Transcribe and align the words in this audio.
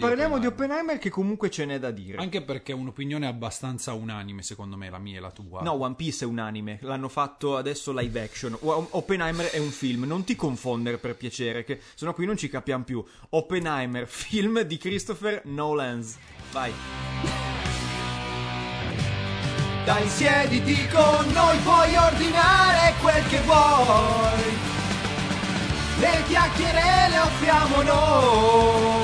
Parliamo 0.00 0.38
di 0.38 0.46
Oppenheimer. 0.46 0.98
Che 0.98 1.10
comunque 1.10 1.50
ce 1.50 1.64
n'è 1.64 1.78
da 1.78 1.90
dire. 1.90 2.18
Anche 2.18 2.42
perché 2.42 2.72
è 2.72 2.74
un'opinione 2.74 3.26
abbastanza 3.26 3.92
unanime, 3.92 4.42
secondo 4.42 4.76
me, 4.76 4.90
la 4.90 4.98
mia 4.98 5.18
e 5.18 5.20
la 5.20 5.30
tua. 5.30 5.62
No, 5.62 5.72
One 5.82 5.94
Piece 5.94 6.24
è 6.24 6.28
un 6.28 6.38
anime, 6.38 6.78
l'hanno 6.82 7.08
fatto 7.08 7.56
adesso 7.56 7.92
live 7.92 8.20
action. 8.20 8.56
O- 8.60 8.88
Oppenheimer 8.90 9.46
è 9.50 9.58
un 9.58 9.70
film, 9.70 10.04
non 10.04 10.24
ti 10.24 10.34
confondere 10.36 10.98
per 10.98 11.16
piacere, 11.16 11.64
che 11.64 11.80
sennò 11.94 12.12
qui 12.12 12.26
non 12.26 12.36
ci 12.36 12.48
capiamo 12.48 12.84
più. 12.84 13.04
Oppenheimer, 13.30 14.06
film 14.08 14.62
di 14.62 14.76
Christopher 14.78 15.42
Nolan. 15.44 16.04
Vai. 16.52 16.72
Dai, 19.84 20.08
siediti 20.08 20.86
con 20.88 21.26
noi, 21.32 21.58
puoi 21.58 21.96
ordinare 21.96 22.94
quel 23.00 23.26
che 23.26 23.40
vuoi. 23.40 24.68
Le 25.98 26.22
chiacchiere 26.28 27.08
le 27.10 27.18
offriamo 27.18 27.82
noi. 27.82 28.99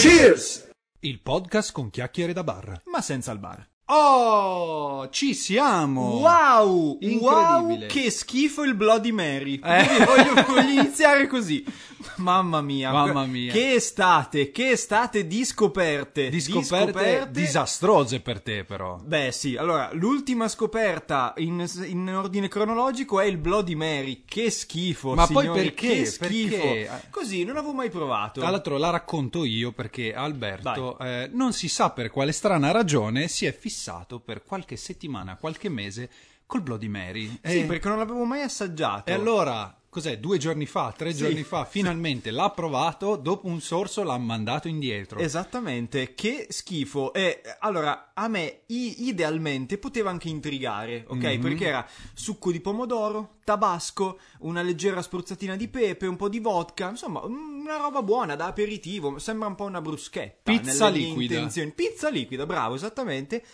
Cheers! 0.00 0.70
Il 1.00 1.20
podcast 1.20 1.72
con 1.72 1.90
chiacchiere 1.90 2.32
da 2.32 2.42
bar. 2.42 2.80
Ma 2.86 3.02
senza 3.02 3.32
il 3.32 3.38
bar. 3.38 3.68
Oh, 3.84 5.10
ci 5.10 5.34
siamo! 5.34 6.20
Wow! 6.20 6.96
Incredibile. 7.00 7.20
Wow, 7.28 7.86
che 7.86 8.10
schifo 8.10 8.62
il 8.62 8.74
Bloody 8.74 9.10
Mary. 9.10 9.60
Eh. 9.62 10.04
Voglio, 10.06 10.42
voglio 10.46 10.70
iniziare 10.80 11.26
così. 11.26 11.62
Mamma 12.16 12.60
mia. 12.60 12.90
Mamma 12.90 13.26
mia. 13.26 13.52
Che 13.52 13.72
estate, 13.74 14.50
che 14.50 14.70
estate 14.70 15.26
di 15.26 15.44
scoperte. 15.44 16.28
Di 16.28 16.40
scoperte, 16.40 17.28
disastrose 17.30 18.20
per 18.20 18.40
te, 18.40 18.64
però. 18.64 18.96
Beh 18.96 19.32
sì, 19.32 19.56
allora, 19.56 19.90
l'ultima 19.92 20.48
scoperta 20.48 21.34
in, 21.36 21.64
in 21.84 22.08
ordine 22.14 22.48
cronologico 22.48 23.20
è 23.20 23.26
il 23.26 23.38
Bloody 23.38 23.74
Mary. 23.74 24.22
Che 24.24 24.50
schifo, 24.50 25.14
Ma 25.14 25.26
poi 25.26 25.42
signori, 25.42 25.62
perché? 25.62 25.88
Che 25.88 26.04
schifo. 26.06 26.56
Perché? 26.56 27.02
Così, 27.10 27.44
non 27.44 27.54
l'avevo 27.54 27.74
mai 27.74 27.90
provato. 27.90 28.40
Tra 28.40 28.50
l'altro 28.50 28.76
la 28.76 28.90
racconto 28.90 29.44
io 29.44 29.72
perché 29.72 30.14
Alberto 30.14 30.98
eh, 30.98 31.28
non 31.32 31.52
si 31.52 31.68
sa 31.68 31.90
per 31.90 32.10
quale 32.10 32.32
strana 32.32 32.70
ragione 32.70 33.28
si 33.28 33.46
è 33.46 33.56
fissato 33.56 34.20
per 34.20 34.42
qualche 34.42 34.76
settimana, 34.76 35.36
qualche 35.36 35.68
mese 35.68 36.10
col 36.46 36.62
Bloody 36.62 36.88
Mary. 36.88 37.38
Sì, 37.42 37.60
E- 37.60 37.64
perché 37.64 37.88
non 37.88 37.98
l'avevo 37.98 38.24
mai 38.24 38.42
assaggiato. 38.42 39.08
E 39.08 39.12
allora, 39.12 39.79
cos'è? 39.90 40.18
Due 40.18 40.38
giorni 40.38 40.64
fa, 40.64 40.94
tre 40.96 41.10
Sì. 41.12 41.18
giorni 41.18 41.42
fa, 41.42 41.64
finalmente 41.68 42.30
l'ha 42.30 42.48
provato, 42.50 43.16
dopo 43.16 43.46
un 43.48 43.60
sorso 43.60 44.02
l'ha 44.02 44.16
mandato 44.16 44.68
indietro. 44.68 45.18
Esattamente, 45.18 46.14
che 46.14 46.46
schifo. 46.48 47.12
E 47.12 47.42
allora, 47.58 48.12
a 48.14 48.28
me 48.28 48.60
idealmente 48.66 49.76
poteva 49.78 50.10
anche 50.10 50.28
intrigare, 50.28 51.04
ok? 51.06 51.22
Mhm. 51.24 51.40
Perché 51.40 51.66
era 51.66 51.86
succo 52.14 52.50
di 52.50 52.60
pomodoro, 52.60 53.38
tabasco, 53.44 54.18
una 54.40 54.62
leggera 54.62 55.02
spruzzatina 55.02 55.56
di 55.56 55.68
pepe, 55.68 56.06
un 56.06 56.16
po' 56.16 56.28
di 56.28 56.38
vodka, 56.38 56.88
insomma, 56.90 57.20
una 57.20 57.76
roba 57.76 58.02
buona 58.02 58.36
da 58.36 58.46
aperitivo. 58.46 59.18
Sembra 59.18 59.48
un 59.48 59.54
po' 59.56 59.64
una 59.64 59.80
bruschetta. 59.80 60.50
Pizza 60.52 60.88
liquida. 60.88 61.34
intenzioni. 61.34 61.72
Pizza 61.72 62.08
liquida, 62.08 62.46
bravo, 62.46 62.74
esattamente. 62.76 63.44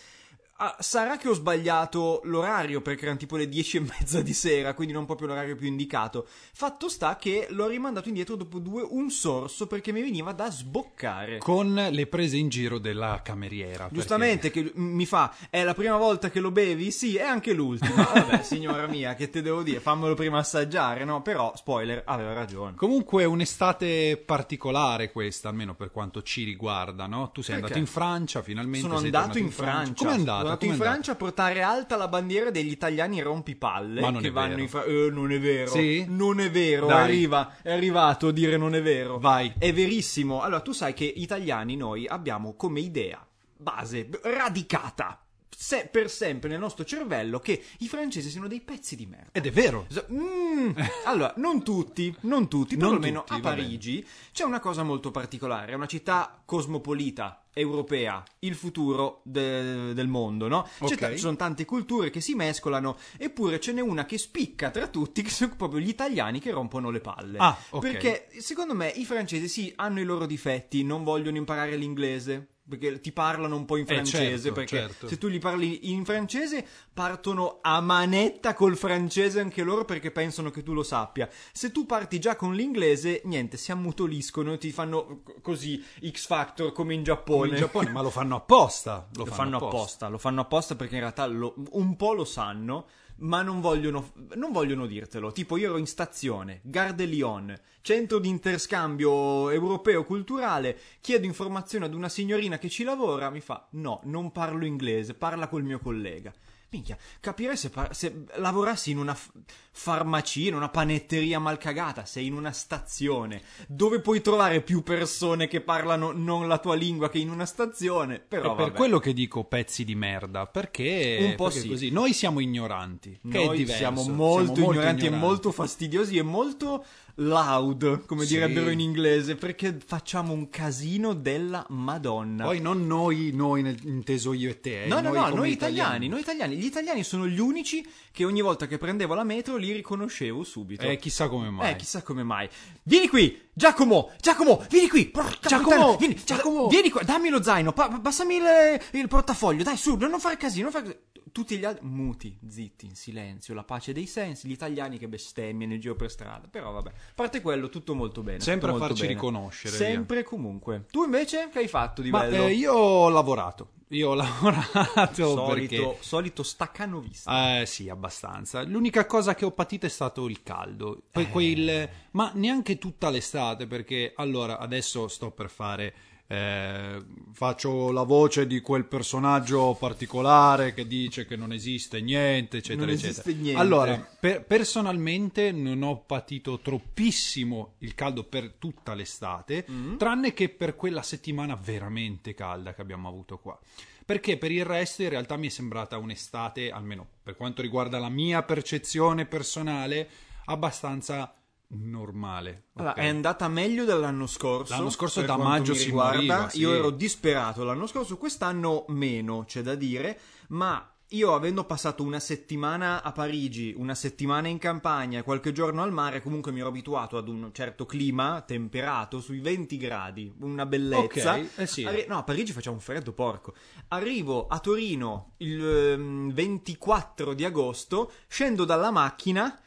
Ah, 0.59 0.75
sarà 0.79 1.17
che 1.17 1.29
ho 1.29 1.33
sbagliato 1.33 2.21
l'orario 2.23 2.81
perché 2.81 3.03
erano 3.03 3.19
tipo 3.19 3.35
le 3.37 3.47
dieci 3.47 3.77
e 3.77 3.81
mezza 3.81 4.21
di 4.21 4.33
sera, 4.33 4.73
quindi 4.73 4.91
non 4.91 5.05
proprio 5.05 5.27
l'orario 5.27 5.55
più 5.55 5.67
indicato. 5.67 6.25
Fatto 6.27 6.89
sta 6.89 7.15
che 7.15 7.45
l'ho 7.51 7.67
rimandato 7.67 8.07
indietro 8.07 8.35
dopo 8.35 8.57
due 8.57 8.83
un 8.89 9.11
sorso 9.11 9.67
perché 9.67 9.91
mi 9.91 10.01
veniva 10.01 10.31
da 10.31 10.49
sboccare. 10.49 11.37
Con 11.37 11.75
le 11.91 12.07
prese 12.07 12.37
in 12.37 12.49
giro 12.49 12.79
della 12.79 13.21
cameriera. 13.23 13.87
Giustamente 13.91 14.49
che 14.49 14.71
m- 14.73 14.81
mi 14.81 15.05
fa, 15.05 15.31
è 15.51 15.63
la 15.63 15.75
prima 15.75 15.95
volta 15.95 16.31
che 16.31 16.39
lo 16.39 16.49
bevi? 16.49 16.89
Sì, 16.89 17.17
è 17.17 17.23
anche 17.23 17.53
l'ultima. 17.53 18.09
Vabbè, 18.11 18.41
signora 18.41 18.87
mia, 18.87 19.13
che 19.13 19.29
te 19.29 19.43
devo 19.43 19.61
dire? 19.61 19.79
Fammelo 19.79 20.15
prima 20.15 20.39
assaggiare, 20.39 21.05
no? 21.05 21.21
Però, 21.21 21.53
spoiler, 21.55 22.01
aveva 22.03 22.33
ragione. 22.33 22.73
Comunque 22.77 23.25
un'estate 23.25 24.17
particolare 24.25 25.11
questa, 25.11 25.49
almeno 25.49 25.75
per 25.75 25.91
quanto 25.91 26.23
ci 26.23 26.43
riguarda, 26.43 27.05
no? 27.05 27.29
Tu 27.31 27.43
sei 27.43 27.59
Perché? 27.59 27.73
andato 27.73 27.77
in 27.77 27.85
Francia, 27.85 28.41
finalmente 28.41 28.87
Sono 28.87 28.97
andato 28.97 29.25
tornato 29.27 29.37
in 29.37 29.51
Francia. 29.51 30.03
Come 30.03 30.09
è 30.09 30.17
andato 30.17 30.46
Com'è 30.55 30.71
in? 30.71 30.77
Francia 30.77 31.11
a 31.11 31.15
portare 31.15 31.61
alta 31.61 31.97
la 31.97 32.07
bandiera 32.07 32.51
degli 32.51 32.71
italiani 32.71 33.21
rompipalle. 33.21 33.99
Ma 33.99 34.11
non 34.11 34.21
che 34.21 34.27
è 34.29 34.31
vanno 34.31 34.49
vero. 34.49 34.61
in 34.61 34.69
Fra- 34.69 34.83
eh, 34.85 35.09
non 35.11 35.31
è 35.31 35.39
vero. 35.39 35.71
Sì? 35.71 36.05
Non 36.07 36.39
è 36.39 36.49
vero. 36.49 36.85
Dai. 36.87 37.03
Arriva, 37.03 37.55
è 37.61 37.71
arrivato 37.71 38.27
a 38.27 38.31
dire 38.31 38.55
non 38.57 38.75
è 38.75 38.81
vero. 38.81 39.19
Vai. 39.19 39.53
È 39.57 39.73
verissimo. 39.73 40.41
Allora, 40.41 40.61
tu 40.61 40.71
sai 40.71 40.93
che 40.93 41.03
italiani 41.03 41.75
noi 41.75 42.07
abbiamo 42.07 42.55
come 42.55 42.79
idea 42.79 43.25
base 43.59 44.07
radicata 44.21 45.19
se- 45.59 45.87
per 45.91 46.07
sempre 46.11 46.49
nel 46.49 46.59
nostro 46.59 46.85
cervello 46.85 47.39
che 47.39 47.63
i 47.79 47.87
francesi 47.87 48.29
siano 48.29 48.47
dei 48.47 48.61
pezzi 48.61 48.95
di 48.95 49.07
merda. 49.07 49.29
Ed 49.31 49.47
è 49.47 49.51
vero. 49.51 49.87
Mm, 50.11 50.69
allora, 51.05 51.33
non 51.37 51.63
tutti, 51.63 52.15
non 52.21 52.47
tutti, 52.47 52.77
perlomeno 52.77 53.23
a. 53.27 53.39
Parigi 53.39 54.05
c'è 54.31 54.43
una 54.43 54.59
cosa 54.59 54.83
molto 54.83 55.09
particolare, 55.09 55.71
è 55.71 55.75
una 55.75 55.87
città 55.87 56.43
cosmopolita, 56.45 57.45
europea, 57.53 58.23
il 58.39 58.53
futuro 58.53 59.21
de- 59.23 59.95
del 59.95 60.07
mondo, 60.07 60.47
no? 60.47 60.61
C'è 60.77 60.93
Ok. 60.93 60.95
ta- 60.99 61.11
ci 61.11 61.17
sono 61.17 61.35
tante 61.35 61.65
culture 61.65 62.11
che 62.11 62.21
si 62.21 62.35
mescolano, 62.35 62.95
eppure 63.17 63.59
ce 63.59 63.73
n'è 63.73 63.81
una 63.81 64.05
che 64.05 64.19
spicca 64.19 64.69
tra 64.69 64.87
tutti, 64.87 65.23
che 65.23 65.31
sono 65.31 65.55
proprio 65.55 65.79
gli 65.79 65.89
italiani 65.89 66.39
che 66.39 66.51
rompono 66.51 66.91
le 66.91 66.99
palle. 66.99 67.39
Ah, 67.39 67.57
ok. 67.71 67.81
Perché 67.81 68.27
secondo 68.37 68.75
me 68.75 68.89
i 68.89 69.05
francesi 69.05 69.47
sì, 69.47 69.73
hanno 69.75 69.99
i 70.01 70.03
loro 70.03 70.27
difetti, 70.27 70.83
non 70.83 71.03
vogliono 71.03 71.37
imparare 71.37 71.75
l'inglese. 71.77 72.49
Perché 72.69 72.99
ti 72.99 73.13
parlano 73.13 73.55
un 73.55 73.63
po' 73.63 73.77
in 73.77 73.83
Eh, 73.83 73.85
francese. 73.93 74.27
certo, 74.43 74.51
perché 74.51 74.77
certo. 74.77 75.07
se 75.07 75.17
tu 75.17 75.29
gli 75.29 75.39
parli 75.39 75.91
in 75.91 76.03
francese, 76.03 76.65
partono 76.93 77.59
a 77.61 77.79
manetta 77.79 78.53
col 78.53 78.75
francese 78.75 79.39
anche 79.39 79.63
loro 79.63 79.85
perché 79.85 80.11
pensano 80.11 80.49
che 80.49 80.63
tu 80.63 80.73
lo 80.73 80.83
sappia. 80.83 81.29
Se 81.53 81.71
tu 81.71 81.85
parti 81.85 82.19
già 82.19 82.35
con 82.35 82.53
l'inglese, 82.53 83.21
niente, 83.23 83.55
si 83.55 83.71
ammutoliscono 83.71 84.51
e 84.53 84.57
ti 84.57 84.71
fanno 84.71 85.21
così 85.41 85.81
X 86.11 86.25
Factor 86.25 86.73
come 86.73 86.93
in 86.93 87.03
Giappone. 87.03 87.39
Come 87.39 87.49
in 87.51 87.55
Giappone, 87.57 87.89
ma 87.91 88.01
lo 88.01 88.09
fanno 88.09 88.35
apposta. 88.35 89.07
Lo, 89.13 89.23
Lo 89.23 89.31
fanno 89.31 89.55
apposta. 89.57 89.77
apposta, 89.77 90.07
lo 90.09 90.17
fanno 90.17 90.41
apposta 90.41 90.75
perché 90.75 90.95
in 90.95 91.01
realtà 91.01 91.25
lo- 91.25 91.55
un 91.71 91.95
po' 91.95 92.11
lo 92.13 92.25
sanno, 92.25 92.87
ma 93.17 93.41
non 93.41 93.61
vogliono, 93.61 94.11
non 94.35 94.51
vogliono 94.51 94.85
dirtelo. 94.85 95.31
Tipo, 95.31 95.57
io 95.57 95.69
ero 95.69 95.77
in 95.77 95.87
stazione, 95.87 96.59
Gare 96.63 96.95
de 96.95 97.05
Lyon, 97.05 97.59
centro 97.81 98.19
di 98.19 98.29
interscambio 98.29 99.49
europeo 99.49 100.03
culturale, 100.03 100.77
chiedo 101.01 101.25
informazioni 101.25 101.85
ad 101.85 101.93
una 101.93 102.09
signorina 102.09 102.57
che 102.57 102.69
ci 102.69 102.83
lavora, 102.83 103.29
mi 103.29 103.41
fa, 103.41 103.67
no, 103.71 104.01
non 104.03 104.31
parlo 104.31 104.65
inglese, 104.65 105.13
parla 105.13 105.47
col 105.47 105.63
mio 105.63 105.79
collega. 105.79 106.33
Minchia, 106.69 106.97
capire 107.21 107.55
se, 107.55 107.69
par- 107.69 107.95
se 107.95 108.25
lavorassi 108.35 108.91
in 108.91 108.97
una 108.97 109.13
f- 109.15 109.31
farmacia, 109.71 110.49
in 110.49 110.55
una 110.55 110.67
panetteria 110.67 111.39
mal 111.39 111.57
cagata, 111.57 112.03
sei 112.03 112.25
in 112.25 112.33
una 112.33 112.51
stazione, 112.51 113.41
dove 113.67 114.01
puoi 114.01 114.19
trovare 114.21 114.61
più 114.61 114.83
persone 114.83 115.47
che 115.47 115.61
parlano 115.61 116.11
non 116.11 116.47
la 116.49 116.57
tua 116.57 116.75
lingua 116.75 117.09
che 117.09 117.19
in 117.19 117.29
una 117.29 117.45
stazione, 117.45 118.19
però 118.19 118.51
È 118.53 118.55
per 118.57 118.65
vabbè. 118.65 118.77
quello 118.77 118.99
che 118.99 119.13
dico 119.13 119.45
pezzi 119.45 119.85
di 119.85 119.95
merda, 119.95 120.45
perché, 120.45 121.17
Un 121.21 121.35
po' 121.35 121.45
perché 121.45 121.59
sì. 121.61 121.67
così. 121.69 121.89
Noi 121.89 122.11
siamo 122.11 122.41
ignoranti, 122.41 123.17
che 123.31 123.39
è 123.39 123.45
Noi 123.45 123.57
diverso. 123.57 123.79
siamo 123.79 124.03
molto 124.09 124.59
ignoranti 124.59 125.05
e 125.05 125.09
molto 125.09 125.51
fastidiosi 125.53 126.17
e 126.17 126.21
molto 126.21 126.83
loud, 127.19 128.05
come 128.05 128.25
Sì. 128.25 128.33
direbbero 128.33 128.69
in 128.69 128.79
inglese, 128.79 129.35
perché 129.35 129.77
facciamo 129.85 130.33
un 130.33 130.49
casino 130.49 131.13
della 131.13 131.65
Madonna. 131.69 132.43
Poi 132.45 132.59
non 132.59 132.85
noi, 132.85 133.31
noi 133.33 133.61
nel- 133.61 133.79
inteso 133.85 134.33
io 134.33 134.49
e 134.49 134.59
te. 134.59 134.83
eh, 134.83 134.87
No, 134.87 134.99
no, 134.99 135.11
no, 135.11 135.27
noi 135.29 135.51
italiani, 135.51 136.07
noi 136.07 136.19
italiani. 136.21 136.55
Gli 136.55 136.65
italiani 136.65 137.03
sono 137.03 137.27
gli 137.27 137.39
unici 137.39 137.85
che 138.11 138.23
ogni 138.25 138.41
volta 138.41 138.67
che 138.67 138.77
prendevo 138.77 139.13
la 139.13 139.23
metro 139.23 139.55
li 139.57 139.71
riconoscevo 139.71 140.43
subito. 140.43 140.83
Eh, 140.87 140.97
chissà 140.97 141.27
come 141.27 141.49
mai. 141.49 141.71
Eh, 141.71 141.75
chissà 141.75 142.01
come 142.03 142.23
mai. 142.23 142.47
Vieni 142.83 143.07
qui, 143.07 143.39
Giacomo, 143.53 144.11
Giacomo, 144.21 144.63
vieni 144.69 144.87
qui. 144.87 145.05
Porca 145.07 145.47
Giacomo, 145.47 145.97
vieni, 145.97 146.15
Giacomo. 146.23 146.67
vieni 146.67 146.89
qua, 146.89 147.01
dammi 147.03 147.29
lo 147.29 147.41
zaino, 147.41 147.73
pa- 147.73 147.99
passami 147.99 148.35
il, 148.35 148.43
il 148.91 149.07
portafoglio, 149.07 149.63
dai, 149.63 149.77
su, 149.77 149.95
non 149.95 150.19
fare 150.19 150.37
casino, 150.37 150.63
non 150.69 150.71
fare 150.71 150.83
casino. 150.85 151.05
Tutti 151.37 151.55
gli 151.59 151.65
altri 151.65 151.85
muti, 151.85 152.35
zitti, 152.47 152.87
in 152.87 152.95
silenzio, 152.95 153.53
la 153.53 153.63
pace 153.63 153.93
dei 153.93 154.07
sensi, 154.07 154.47
gli 154.47 154.53
italiani 154.53 154.97
che 154.97 155.07
bestemmiano 155.07 155.75
in 155.75 155.79
giro 155.79 155.95
per 155.95 156.09
strada. 156.09 156.47
Però 156.47 156.71
vabbè, 156.71 156.89
a 156.89 156.93
parte 157.13 157.41
quello, 157.41 157.69
tutto 157.69 157.93
molto 157.93 158.23
bene. 158.23 158.39
Sempre 158.39 158.71
a 158.71 158.75
farci 158.75 159.01
bene. 159.01 159.13
riconoscere, 159.13 159.75
Sempre 159.75 160.21
e 160.21 160.23
comunque. 160.23 160.85
Tu 160.89 161.03
invece 161.03 161.49
che 161.51 161.59
hai 161.59 161.67
fatto 161.67 162.01
di 162.01 162.09
Ma 162.09 162.21
bello? 162.21 162.45
eh, 162.45 162.53
io 162.53 162.73
ho 162.73 163.09
lavorato. 163.09 163.73
Io 163.89 164.09
ho 164.09 164.13
lavorato 164.15 165.13
solito, 165.13 165.45
perché... 165.53 165.97
solito 165.99 166.41
staccanovista. 166.41 167.59
Eh 167.61 167.67
sì, 167.67 167.87
abbastanza. 167.87 168.63
L'unica 168.63 169.05
cosa 169.05 169.35
che 169.35 169.45
ho 169.45 169.51
patito 169.51 169.85
è 169.85 169.89
stato 169.89 170.27
il 170.27 170.41
caldo. 170.41 171.03
Poi 171.11 171.23
Eh. 171.23 171.29
quel... 171.29 171.89
Ma 172.13 172.31
neanche 172.33 172.79
tutta 172.79 173.11
l'estate, 173.11 173.67
perché 173.67 174.13
allora 174.15 174.57
adesso 174.57 175.07
sto 175.07 175.29
per 175.29 175.51
fare. 175.51 175.93
Eh, 176.29 177.01
faccio 177.31 177.91
la 177.91 178.03
voce 178.03 178.45
di 178.47 178.59
quel 178.59 178.85
personaggio 178.85 179.75
particolare 179.79 180.73
che 180.73 180.85
dice 180.85 181.25
che 181.25 181.35
non 181.37 181.53
esiste 181.53 182.01
niente, 182.01 182.57
eccetera, 182.57 182.85
Non 182.85 182.93
eccetera. 182.95 183.11
esiste 183.21 183.33
niente. 183.33 183.59
Allora, 183.61 183.97
per- 184.19 184.43
personalmente 184.43 185.51
non 185.51 185.81
ho 185.83 185.99
patito 186.01 186.59
troppissimo 186.59 187.75
il 187.79 187.95
caldo 187.95 188.23
per 188.25 188.53
tutta 188.59 188.93
l'estate, 188.93 189.65
Mm. 189.69 189.95
tranne 189.97 190.33
che 190.33 190.49
per 190.49 190.75
quella 190.75 191.01
settimana 191.01 191.55
veramente 191.55 192.33
calda 192.33 192.73
che 192.73 192.81
abbiamo 192.81 193.07
avuto 193.07 193.37
qua. 193.39 193.57
Perché 194.05 194.37
per 194.37 194.51
il 194.51 194.63
resto 194.65 195.03
in 195.03 195.09
realtà 195.09 195.35
mi 195.37 195.47
è 195.47 195.49
sembrata 195.49 195.97
un'estate, 195.97 196.71
almeno 196.71 197.05
per 197.23 197.35
quanto 197.35 197.61
riguarda 197.61 197.99
la 197.99 198.09
mia 198.09 198.41
percezione 198.43 199.25
personale, 199.25 200.07
abbastanza 200.45 201.33
normale. 201.69 202.67
Allora, 202.73 202.91
ok? 202.91 202.97
è 202.97 203.07
andata 203.07 203.47
meglio 203.47 203.85
dell'anno 203.85 204.27
scorso. 204.27 204.73
L'anno 204.73 204.89
scorso 204.89 205.21
da 205.21 205.37
maggio 205.37 205.73
si 205.73 205.85
riguarda. 205.85 206.15
moriva, 206.15 206.49
sì. 206.49 206.59
Io 206.59 206.73
ero 206.73 206.89
disperato 206.89 207.63
l'anno 207.63 207.87
scorso, 207.87 208.17
quest'anno 208.17 208.85
meno, 208.89 209.43
c'è 209.45 209.61
da 209.61 209.75
dire, 209.75 210.19
ma 210.49 210.91
io 211.11 211.33
avendo 211.33 211.63
passato 211.63 212.03
una 212.03 212.19
settimana 212.19 213.01
a 213.01 213.13
Parigi, 213.13 213.73
una 213.77 213.95
settimana 213.95 214.49
in 214.49 214.57
campagna 214.57 215.19
e 215.19 215.23
qualche 215.23 215.53
giorno 215.53 215.81
al 215.81 215.93
mare, 215.93 216.21
comunque 216.21 216.51
mi 216.51 216.59
ero 216.59 216.67
abituato 216.67 217.17
ad 217.17 217.29
un 217.29 217.49
certo 217.53 217.85
clima 217.85 218.41
temperato, 218.45 219.21
sui 219.21 219.39
20 219.39 219.77
gradi, 219.77 220.33
una 220.41 220.65
bellezza. 220.65 221.35
Ok, 221.35 221.49
eh 221.55 221.65
sì. 221.65 221.85
Arri- 221.85 222.07
no, 222.07 222.17
a 222.17 222.23
Parigi 222.23 222.51
faceva 222.51 222.75
un 222.75 222.81
freddo 222.81 223.13
porco. 223.13 223.53
Arrivo 223.89 224.47
a 224.47 224.59
Torino 224.59 225.33
il 225.37 225.63
ehm, 225.65 226.33
24 226.33 227.33
di 227.33 227.45
agosto, 227.45 228.11
scendo 228.27 228.65
dalla 228.65 228.91
macchina. 228.91 229.57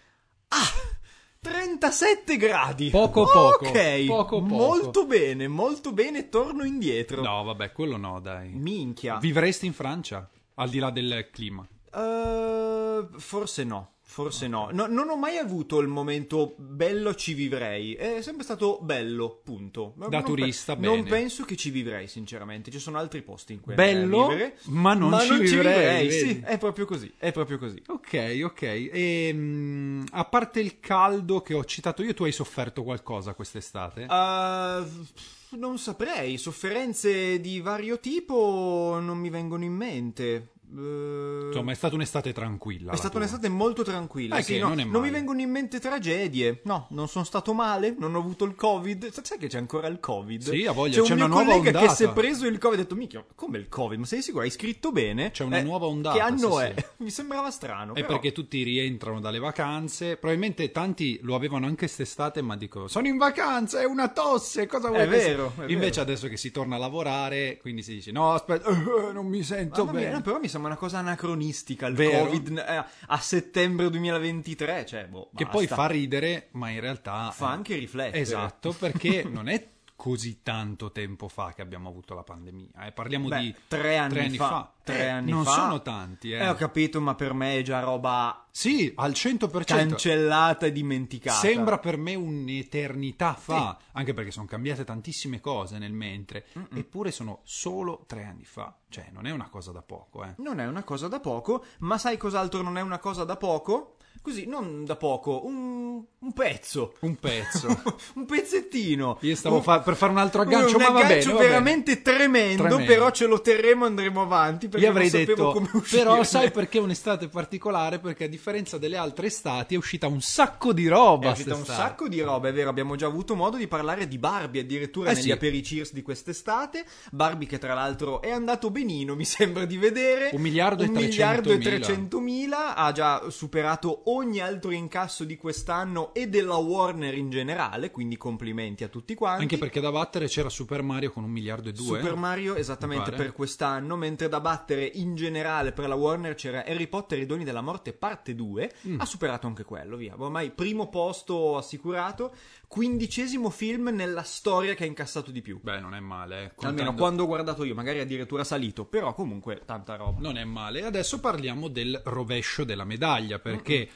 Ah! 0.48 0.98
37 1.42 2.36
gradi! 2.36 2.90
Poco 2.90 3.24
poco, 3.24 3.66
Ok, 3.68 4.04
poco 4.06 4.42
poco. 4.42 4.54
molto 4.54 5.06
bene, 5.06 5.48
molto 5.48 5.90
bene, 5.92 6.28
torno 6.28 6.64
indietro. 6.64 7.22
No, 7.22 7.42
vabbè, 7.44 7.72
quello 7.72 7.96
no, 7.96 8.20
dai. 8.20 8.50
Minchia. 8.50 9.16
Vivresti 9.16 9.64
in 9.64 9.72
Francia? 9.72 10.28
Al 10.56 10.68
di 10.68 10.78
là 10.78 10.90
del 10.90 11.28
clima. 11.32 11.66
Eh, 11.94 13.06
forse 13.16 13.64
no. 13.64 13.92
Forse 14.10 14.48
no. 14.48 14.70
No, 14.72 14.86
Non 14.86 15.08
ho 15.08 15.16
mai 15.16 15.36
avuto 15.36 15.78
il 15.78 15.86
momento 15.86 16.54
bello 16.58 17.14
ci 17.14 17.32
vivrei. 17.32 17.94
È 17.94 18.20
sempre 18.22 18.42
stato 18.42 18.80
bello, 18.82 19.40
punto. 19.44 19.92
Ma 19.98 20.08
Da 20.08 20.16
non 20.18 20.24
pe- 20.24 20.30
turista, 20.30 20.74
Non 20.74 21.02
bene. 21.04 21.08
penso 21.08 21.44
che 21.44 21.54
ci 21.54 21.70
vivrei, 21.70 22.08
sinceramente. 22.08 22.72
Ci 22.72 22.80
sono 22.80 22.98
altri 22.98 23.22
posti 23.22 23.52
in 23.52 23.60
cui 23.60 23.74
Bello, 23.74 24.26
vivere. 24.26 24.56
ma 24.64 24.94
non 24.94 25.16
ci 25.20 25.38
vivrei, 25.38 26.08
vedi? 26.08 26.28
Sì, 26.28 26.40
è 26.44 26.58
proprio 26.58 26.86
così. 26.86 27.12
È 27.16 27.30
proprio 27.30 27.56
così. 27.58 27.80
Ok, 27.86 28.40
ok. 28.42 28.62
E, 28.62 29.30
mm, 29.32 30.02
a 30.10 30.24
parte 30.24 30.58
il 30.58 30.80
caldo 30.80 31.40
che 31.40 31.54
ho 31.54 31.64
citato 31.64 32.02
io, 32.02 32.12
tu 32.12 32.24
hai 32.24 32.32
sofferto 32.32 32.82
qualcosa 32.82 33.34
quest'estate? 33.34 34.06
Uh, 34.10 35.56
non 35.56 35.78
saprei. 35.78 36.36
Sofferenze 36.36 37.40
di 37.40 37.60
vario 37.60 38.00
tipo 38.00 38.98
non 39.00 39.18
mi 39.18 39.30
vengono 39.30 39.62
in 39.62 39.72
mente. 39.74 40.48
Eh, 40.76 41.46
Insomma, 41.48 41.72
è 41.72 41.74
stata 41.74 41.94
un'estate 41.94 42.32
tranquilla. 42.32 42.92
È 42.92 42.96
stata 42.96 43.10
tua. 43.10 43.20
un'estate 43.20 43.48
molto 43.48 43.82
tranquilla. 43.82 44.36
Eh, 44.36 44.42
sì, 44.42 44.54
che 44.54 44.58
no, 44.60 44.68
non 44.68 44.80
è 44.80 44.84
mi 44.84 45.10
vengono 45.10 45.40
in 45.40 45.50
mente 45.50 45.80
tragedie. 45.80 46.60
No, 46.64 46.86
non 46.90 47.08
sono 47.08 47.24
stato 47.24 47.52
male, 47.52 47.94
non 47.98 48.14
ho 48.14 48.18
avuto 48.18 48.44
il 48.44 48.54
Covid. 48.54 49.10
Sa- 49.10 49.22
Sai 49.24 49.38
che 49.38 49.48
c'è 49.48 49.58
ancora 49.58 49.86
il 49.88 49.98
Covid? 50.00 50.42
Sì, 50.42 50.66
ha 50.66 50.72
voglia, 50.72 50.94
C'è 50.94 51.00
un 51.00 51.06
c'è 51.06 51.14
mio 51.14 51.24
una 51.24 51.34
nuova 51.34 51.50
collega 51.52 51.70
che 51.70 51.76
ondata. 51.78 51.94
si 51.94 52.04
è 52.04 52.12
preso 52.12 52.46
il 52.46 52.58
Covid 52.58 52.78
e 52.78 52.80
ha 52.80 52.84
detto: 52.84 52.94
Minchia, 52.94 53.24
come 53.34 53.58
il 53.58 53.68
Covid? 53.68 53.98
Ma 53.98 54.06
sei 54.06 54.22
sicuro? 54.22 54.42
Hai 54.44 54.50
scritto 54.50 54.92
bene? 54.92 55.30
C'è 55.30 55.44
una 55.44 55.58
Eh, 55.58 55.62
nuova 55.62 55.86
ondata, 55.86 56.16
Che 56.16 56.22
anno 56.22 56.56
sì, 56.58 56.62
è? 56.64 56.74
sì. 56.76 56.84
Mi 57.02 57.10
sembrava 57.10 57.50
strano. 57.50 57.92
È 57.94 58.00
però- 58.02 58.12
perché 58.14 58.32
tutti 58.32 58.62
rientrano 58.62 59.20
dalle 59.20 59.38
vacanze. 59.38 60.16
Probabilmente 60.16 60.70
tanti 60.70 61.18
lo 61.22 61.34
avevano 61.34 61.66
anche 61.66 61.78
quest'estate, 61.86 62.42
ma 62.42 62.56
dico: 62.56 62.86
Sono 62.88 63.06
in 63.08 63.16
vacanza, 63.16 63.80
è 63.80 63.84
una 63.84 64.08
tosse. 64.08 64.66
Cosa 64.66 64.88
vuoi 64.88 65.00
È 65.02 65.08
che 65.08 65.18
sia?" 65.20 65.28
vero, 65.30 65.52
è 65.56 65.62
Invece 65.70 65.90
vero. 65.90 66.02
adesso 66.02 66.28
che 66.28 66.36
si 66.36 66.50
torna 66.50 66.76
a 66.76 66.78
lavorare, 66.78 67.58
quindi 67.60 67.82
si 67.82 67.94
dice: 67.94 68.12
No, 68.12 68.32
aspetta, 68.34 68.68
eh, 68.68 69.12
non 69.12 69.26
mi 69.26 69.42
sento 69.42 69.84
Mamma 69.84 69.98
mia, 69.98 70.06
bene. 70.08 70.16
no, 70.16 70.22
però 70.22 70.38
mi 70.38 70.48
sembra 70.48 70.58
una 70.66 70.76
cosa 70.76 70.98
anacronistica 70.98 71.86
il 71.86 71.94
Vero? 71.94 72.26
Covid 72.26 72.58
eh, 72.58 72.84
a 73.06 73.18
settembre 73.18 73.90
2023. 73.90 74.86
Cioè, 74.86 75.06
boh, 75.06 75.30
Che 75.34 75.46
poi 75.46 75.66
fa 75.66 75.86
ridere, 75.86 76.48
ma 76.52 76.70
in 76.70 76.80
realtà 76.80 77.30
Fa 77.30 77.50
eh, 77.50 77.52
anche 77.52 77.76
riflettere. 77.76 78.20
Esatto, 78.20 78.72
perché 78.72 79.24
non 79.24 79.48
è 79.48 79.66
così 80.00 80.40
tanto 80.42 80.92
tempo 80.92 81.28
fa 81.28 81.52
che 81.52 81.60
abbiamo 81.60 81.90
avuto 81.90 82.14
la 82.14 82.22
pandemia. 82.22 82.86
eh. 82.86 82.92
Parliamo 82.92 83.28
Beh, 83.28 83.38
di 83.40 83.54
tre 83.68 83.98
anni, 83.98 84.30
fa. 84.38 84.72
Tre 84.82 84.98
Eh, 84.98 85.08
anni 85.08 85.30
non 85.30 85.44
fa. 85.44 85.50
sono 85.50 85.82
tanti, 85.82 86.32
eh. 86.32 86.38
Eh, 86.38 86.48
ho 86.48 86.54
capito, 86.54 87.02
ma 87.02 87.14
per 87.14 87.34
me 87.34 87.58
è 87.58 87.62
già 87.62 87.80
roba 87.80 88.46
Sì, 88.50 88.90
al 88.96 89.12
100%. 89.12 89.76
cancellata 89.76 90.64
e 90.64 90.72
dimenticata. 90.72 91.38
Sembra 91.38 91.78
per 91.78 91.98
me 91.98 92.14
un'eternità 92.14 93.34
fa, 93.34 93.76
anche 93.92 94.14
perché 94.14 94.30
sono 94.30 94.46
cambiate 94.46 94.84
tantissime 94.84 95.38
cose 95.40 95.76
nel 95.78 95.92
mentre, 95.92 96.46
eppure 96.74 97.10
sono 97.10 97.40
solo 97.44 98.04
tre 98.06 98.24
anni 98.24 98.44
fa. 98.44 98.74
Cioè, 98.88 99.10
non 99.12 99.26
è 99.26 99.30
una 99.30 99.50
cosa 99.50 99.70
da 99.70 99.82
poco, 99.82 100.24
eh. 100.24 100.34
Non 100.38 100.60
è 100.60 100.66
una 100.66 100.82
cosa 100.82 101.08
da 101.08 101.20
poco, 101.20 101.62
ma 101.80 101.98
sai 101.98 102.16
cos'altro 102.16 102.62
non 102.62 102.78
è 102.78 102.80
una 102.80 102.98
cosa 102.98 103.24
da 103.24 103.36
poco? 103.36 103.96
Così, 104.22 104.46
non 104.46 104.84
da 104.84 104.96
poco, 104.96 105.46
un, 105.46 106.02
un 106.18 106.32
pezzo. 106.34 106.94
Un 107.00 107.16
pezzo. 107.16 107.66
un 108.16 108.26
pezzettino. 108.26 109.16
Io 109.22 109.34
stavo 109.34 109.56
Un- 109.56 109.62
fa- 109.62 109.80
per 109.80 109.96
fare 109.96 110.12
un 110.12 110.18
altro 110.18 110.42
aggancio, 110.42 110.76
un 110.76 110.82
ma 110.82 110.90
va 110.90 110.98
aggancio 111.00 111.28
bene, 111.28 111.32
va 111.32 111.38
bene. 111.38 111.48
veramente 111.48 112.02
tremendo, 112.02 112.62
Tremendo. 112.64 112.92
però 112.92 113.10
ce 113.12 113.26
lo 113.26 113.40
terremo 113.40 113.84
e 113.84 113.88
andremo 113.88 114.20
avanti 114.20 114.68
perché 114.68 114.84
Io 114.84 114.90
avrei 114.92 115.10
non 115.10 115.20
sapevo 115.20 115.34
detto, 115.48 115.52
come 115.52 115.68
uscire. 115.72 116.02
però 116.02 116.22
sai 116.22 116.50
perché 116.50 116.76
è 116.78 116.80
un'estate 116.82 117.28
particolare? 117.28 117.98
Perché 117.98 118.24
a 118.24 118.28
differenza 118.28 118.76
delle 118.76 118.98
altre 118.98 119.28
estati 119.28 119.74
è 119.74 119.78
uscita 119.78 120.06
un 120.06 120.20
sacco 120.20 120.74
di 120.74 120.86
roba. 120.86 121.28
È 121.28 121.32
uscita 121.32 121.54
un 121.54 121.64
sacco 121.64 122.06
di 122.06 122.20
roba, 122.20 122.48
è 122.48 122.52
vero, 122.52 122.68
abbiamo 122.68 122.96
già 122.96 123.06
avuto 123.06 123.34
modo 123.34 123.56
di 123.56 123.68
parlare 123.68 124.06
di 124.06 124.18
Barbie 124.18 124.60
addirittura 124.60 125.10
Eh 125.10 125.14
negli 125.14 125.22
sì. 125.24 125.30
apericheers 125.30 125.94
di 125.94 126.02
quest'estate. 126.02 126.84
Barbie 127.10 127.48
che 127.48 127.56
tra 127.58 127.72
l'altro 127.72 128.20
è 128.20 128.30
andato 128.30 128.70
benino, 128.70 129.14
mi 129.14 129.24
sembra 129.24 129.64
di 129.64 129.78
vedere. 129.78 130.28
Un 130.34 130.42
miliardo 130.42 130.82
e 130.82 130.88
Un 130.88 130.92
miliardo 130.92 131.50
e 131.52 131.56
300.000. 131.56 131.62
trecentomila, 131.62 132.74
ha 132.76 132.92
già 132.92 133.30
superato 133.30 134.02
ogni 134.14 134.40
altro 134.40 134.70
incasso 134.70 135.24
di 135.24 135.36
quest'anno 135.36 136.12
e 136.14 136.28
della 136.28 136.56
Warner 136.56 137.14
in 137.14 137.30
generale, 137.30 137.90
quindi 137.90 138.16
complimenti 138.16 138.84
a 138.84 138.88
tutti 138.88 139.14
quanti. 139.14 139.42
Anche 139.42 139.58
perché 139.58 139.80
da 139.80 139.90
battere 139.90 140.26
c'era 140.26 140.48
Super 140.48 140.82
Mario 140.82 141.10
con 141.10 141.24
un 141.24 141.30
miliardo 141.30 141.68
e 141.68 141.72
due. 141.72 141.98
Super 141.98 142.16
Mario 142.16 142.54
esattamente 142.56 143.10
per 143.12 143.32
quest'anno, 143.32 143.96
mentre 143.96 144.28
da 144.28 144.40
battere 144.40 144.84
in 144.84 145.14
generale 145.14 145.72
per 145.72 145.88
la 145.88 145.94
Warner 145.94 146.34
c'era 146.34 146.64
Harry 146.64 146.86
Potter 146.86 147.18
e 147.18 147.22
i 147.22 147.26
doni 147.26 147.44
della 147.44 147.60
morte 147.62 147.92
parte 147.92 148.34
2, 148.34 148.72
Mm. 148.88 149.00
ha 149.00 149.04
superato 149.04 149.46
anche 149.46 149.64
quello, 149.64 149.96
via. 149.96 150.14
Ormai 150.16 150.50
primo 150.50 150.88
posto 150.88 151.56
assicurato, 151.56 152.34
quindicesimo 152.70 153.50
film 153.50 153.88
nella 153.88 154.22
storia 154.22 154.74
che 154.74 154.84
ha 154.84 154.86
incassato 154.86 155.32
di 155.32 155.42
più. 155.42 155.58
Beh, 155.60 155.80
non 155.80 155.92
è 155.92 155.98
male, 155.98 156.36
eh. 156.36 156.38
Almeno 156.38 156.54
contando- 156.54 156.94
quando 156.94 157.22
ho 157.24 157.26
guardato 157.26 157.64
io, 157.64 157.74
magari 157.74 157.98
addirittura 157.98 158.44
salito, 158.44 158.84
però 158.84 159.12
comunque 159.12 159.62
tanta 159.66 159.96
roba. 159.96 160.20
Non 160.20 160.38
è 160.38 160.44
male. 160.44 160.84
Adesso 160.84 161.18
parliamo 161.18 161.66
del 161.66 162.00
rovescio 162.04 162.62
della 162.62 162.84
medaglia, 162.84 163.40
perché 163.40 163.88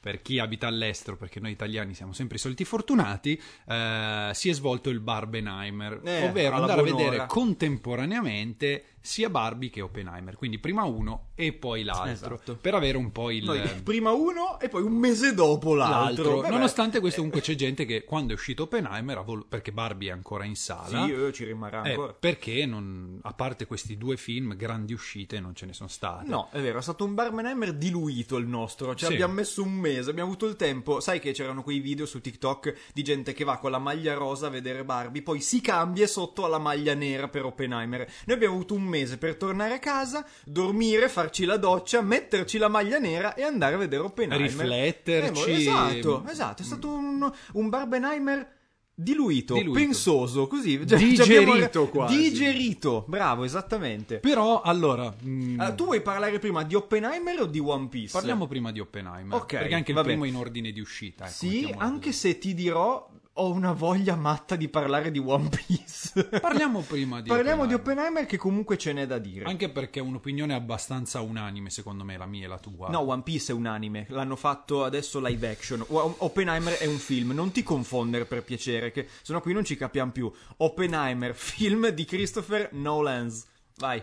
per 0.00 0.22
chi 0.22 0.38
abita 0.38 0.66
all'estero, 0.66 1.18
perché 1.18 1.40
noi 1.40 1.50
italiani 1.52 1.92
siamo 1.92 2.14
sempre 2.14 2.36
i 2.36 2.40
soliti 2.40 2.64
fortunati, 2.64 3.38
eh, 3.68 4.30
si 4.32 4.48
è 4.48 4.52
svolto 4.54 4.88
il 4.88 5.00
Barbenheimer, 5.00 6.00
Eh, 6.02 6.26
ovvero 6.26 6.56
andare 6.56 6.80
a 6.80 6.84
vedere 6.84 7.26
contemporaneamente 7.26 8.84
sia 9.02 9.28
Barbie 9.28 9.68
che 9.68 9.80
Oppenheimer, 9.82 10.36
quindi 10.36 10.58
prima 10.58 10.84
uno 10.84 11.30
e 11.34 11.52
poi 11.52 11.82
l'altro, 11.82 12.34
Esatto. 12.36 12.54
per 12.56 12.74
avere 12.74 12.96
un 12.96 13.10
po' 13.12 13.30
il... 13.30 13.44
Noi, 13.44 13.60
prima 13.82 14.12
uno 14.12 14.58
e 14.60 14.68
poi 14.68 14.82
un 14.82 14.92
mese 14.94 15.34
dopo 15.34 15.74
l'altro. 15.74 16.36
L'altro. 16.36 16.48
Nonostante 16.50 17.00
questo, 17.00 17.16
comunque 17.18 17.42
c'è 17.42 17.54
gente 17.54 17.84
che 17.84 18.04
quando 18.04 18.32
è 18.32 18.34
uscito 18.36 18.62
Oppenheimer, 18.64 19.22
vol- 19.24 19.44
perché 19.46 19.72
Barbie 19.72 20.08
è 20.08 20.12
ancora 20.12 20.44
in 20.44 20.54
sala, 20.56 21.04
Sì, 21.04 21.12
eh, 21.12 21.32
ci 21.32 21.44
rimarrà 21.44 21.82
eh, 21.82 21.90
ancora. 21.90 22.12
perché 22.18 22.64
non- 22.64 23.18
a 23.22 23.32
parte 23.34 23.66
questi 23.66 23.98
due 23.98 24.16
film, 24.16 24.54
grandi 24.56 24.92
uscite, 24.92 25.40
non 25.40 25.54
ce 25.54 25.66
ne 25.66 25.72
sono 25.72 25.88
state. 25.88 26.28
No, 26.28 26.48
è 26.52 26.60
vero, 26.60 26.78
è 26.78 26.82
stato 26.82 27.04
un 27.04 27.14
Barbenheimer 27.14 27.72
diluito 27.74 28.36
il 28.36 28.46
nostro. 28.46 28.94
Ci 28.94 29.04
Sì. 29.06 29.12
abbiamo 29.12 29.34
messo 29.34 29.62
un 29.62 29.72
mese, 29.72 30.10
abbiamo 30.10 30.28
avuto 30.30 30.46
il 30.46 30.54
tempo. 30.56 31.00
Sai 31.00 31.18
che 31.18 31.32
c'erano 31.32 31.62
quei 31.62 31.80
video 31.80 32.06
su 32.06 32.20
TikTok 32.20 32.74
di 32.94 33.02
gente 33.02 33.32
che 33.32 33.42
va 33.44 33.58
con 33.58 33.70
la 33.72 33.78
maglia 33.78 34.14
rosa 34.14 34.46
a 34.46 34.50
vedere 34.50 34.84
Barbie, 34.84 35.22
poi 35.22 35.40
si 35.40 35.60
cambia 35.60 36.06
sotto 36.06 36.44
alla 36.44 36.58
maglia 36.58 36.94
nera 36.94 37.28
per 37.28 37.44
Oppenheimer. 37.44 38.00
Noi 38.26 38.36
abbiamo 38.36 38.54
avuto 38.54 38.74
un 38.74 38.82
mese 38.92 39.16
per 39.18 39.36
tornare 39.36 39.74
a 39.74 39.78
casa, 39.78 40.24
dormire, 40.44 41.08
farci 41.08 41.44
la 41.44 41.56
doccia, 41.56 42.00
metterci 42.02 42.58
la 42.58 42.68
maglia 42.68 42.98
nera 42.98 43.34
e 43.34 43.42
andare 43.42 43.74
a 43.74 43.78
vedere 43.78 44.02
Oppenheimer. 44.02 44.48
Rifletterci. 44.48 45.50
Eh, 45.50 45.54
esatto, 45.54 46.24
esatto, 46.28 46.62
è 46.62 46.64
stato 46.64 46.88
un, 46.88 47.30
un 47.52 47.68
Barbenheimer. 47.68 48.60
Diluito, 48.94 49.54
Diluito. 49.54 49.80
pensoso, 49.80 50.46
così. 50.46 50.86
Cioè, 50.86 50.98
Digerito 50.98 51.52
abbiamo- 51.82 51.86
quasi. 51.88 52.16
Digerito, 52.18 53.04
bravo, 53.08 53.42
esattamente. 53.44 54.18
Però, 54.18 54.60
allora... 54.60 55.12
mm, 55.24 55.58
Ah, 55.58 55.72
tu 55.72 55.84
vuoi 55.86 56.02
parlare 56.02 56.38
prima 56.38 56.62
di 56.62 56.74
Oppenheimer 56.74 57.40
o 57.40 57.46
di 57.46 57.58
One 57.58 57.88
Piece? 57.88 58.12
Parliamo 58.12 58.46
prima 58.46 58.70
di 58.70 58.80
Oppenheimer. 58.80 59.34
Ok, 59.40 59.56
perché 59.56 59.74
anche 59.74 59.90
il 59.92 59.96
vabbè. 59.96 60.08
primo 60.08 60.24
in 60.24 60.36
ordine 60.36 60.72
di 60.72 60.80
uscita. 60.80 61.24
ecco, 61.24 61.32
Sì, 61.32 61.74
anche 61.78 62.08
così. 62.08 62.18
se 62.18 62.38
ti 62.38 62.54
dirò, 62.54 63.08
ho 63.34 63.50
una 63.50 63.72
voglia 63.72 64.14
matta 64.14 64.56
di 64.56 64.68
parlare 64.68 65.10
di 65.10 65.18
One 65.18 65.48
Piece. 65.48 66.22
Parliamo 66.40 66.80
prima 66.80 67.22
di 67.22 67.28
Parliamo 67.28 67.66
di 67.66 67.72
Oppenheimer. 67.72 68.26
Che 68.26 68.36
comunque 68.36 68.76
ce 68.76 68.92
n'è 68.92 69.06
da 69.06 69.18
dire. 69.18 69.44
Anche 69.44 69.70
perché 69.70 70.00
è 70.00 70.02
un'opinione 70.02 70.52
abbastanza 70.52 71.20
unanime, 71.20 71.70
secondo 71.70 72.04
me, 72.04 72.18
la 72.18 72.26
mia 72.26 72.44
e 72.44 72.48
la 72.48 72.58
tua. 72.58 72.88
No, 72.88 73.00
One 73.00 73.22
Piece 73.22 73.52
è 73.52 73.54
un 73.54 73.66
anime, 73.66 74.06
l'hanno 74.10 74.36
fatto 74.36 74.84
adesso 74.84 75.24
live 75.24 75.48
action. 75.48 75.84
Oppenheimer 75.88 76.74
è 76.74 76.86
un 76.86 76.98
film, 76.98 77.30
non 77.30 77.52
ti 77.52 77.62
confondere 77.62 78.26
per 78.26 78.42
piacere, 78.42 78.90
che 78.90 79.08
sennò 79.22 79.40
qui 79.40 79.52
non 79.54 79.64
ci 79.64 79.76
capiamo 79.76 80.12
più. 80.12 80.30
Oppenheimer, 80.58 81.32
film 81.36 81.88
di 81.88 82.04
Christopher 82.04 82.68
Nolan. 82.72 83.32
Vai. 83.76 84.02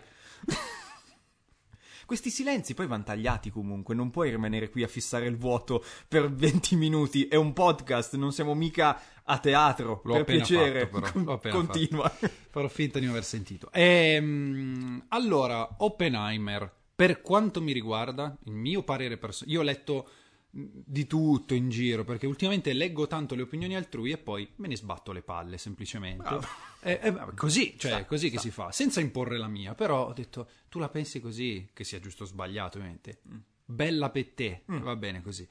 Questi 2.09 2.31
silenzi 2.31 2.73
poi 2.73 2.87
vanno 2.87 3.03
tagliati 3.03 3.51
comunque, 3.51 3.93
non 3.93 4.09
puoi 4.09 4.31
rimanere 4.31 4.71
qui 4.71 4.81
a 4.81 4.87
fissare 4.87 5.27
il 5.27 5.37
vuoto 5.37 5.85
per 6.07 6.33
20 6.33 6.75
minuti. 6.75 7.27
È 7.27 7.35
un 7.35 7.53
podcast, 7.53 8.15
non 8.15 8.31
siamo 8.31 8.55
mica 8.55 8.99
a 9.23 9.37
teatro. 9.37 10.01
L'ho 10.05 10.15
per 10.15 10.23
piacere, 10.23 10.87
fatto, 10.87 11.37
però. 11.37 11.53
Con- 11.53 11.67
continua. 11.67 12.11
Farò 12.49 12.67
finta 12.67 12.97
di 12.97 13.05
non 13.05 13.13
aver 13.13 13.23
sentito. 13.23 13.69
Ehm, 13.71 15.05
allora, 15.09 15.75
Oppenheimer, 15.77 16.73
per 16.95 17.21
quanto 17.21 17.61
mi 17.61 17.73
riguarda, 17.73 18.35
il 18.45 18.53
mio 18.53 18.81
parere 18.81 19.17
personale, 19.17 19.53
io 19.53 19.59
ho 19.59 19.63
letto 19.63 20.09
di 20.51 21.06
tutto 21.06 21.53
in 21.53 21.70
giro, 21.70 22.03
perché 22.03 22.25
ultimamente 22.25 22.74
leggo 22.74 23.06
tanto 23.08 23.36
le 23.36 23.44
opinioni 23.44 23.75
altrui 23.75 24.12
e 24.12 24.18
poi 24.18 24.50
me 24.56 24.68
ne 24.68 24.75
sbatto 24.75 25.12
le 25.12 25.22
palle 25.22 25.58
semplicemente. 25.60 26.39
E, 26.82 27.00
e 27.01 27.12
vabbè, 27.12 27.36
così, 27.36 27.75
cioè, 27.77 27.91
Sta, 27.91 28.06
così 28.06 28.29
che 28.29 28.38
sta. 28.39 28.48
si 28.48 28.51
fa, 28.51 28.72
senza 28.72 29.00
imporre 29.00 29.38
la 29.38 29.48
mia, 29.48 29.75
però 29.75 30.08
ho 30.08 30.13
detto, 30.13 30.50
tu 30.70 30.79
la 30.79 30.89
pensi 30.89 31.20
così, 31.20 31.70
che 31.74 31.84
sia 31.84 32.00
giusto 32.00 32.24
o 32.24 32.25
sbagliato 32.25 32.77
ovviamente. 32.77 33.22
Mm. 33.32 33.38
Bella 33.65 34.10
per 34.10 34.27
te, 34.29 34.63
va 34.65 34.96
bene 34.96 35.22
così. 35.22 35.48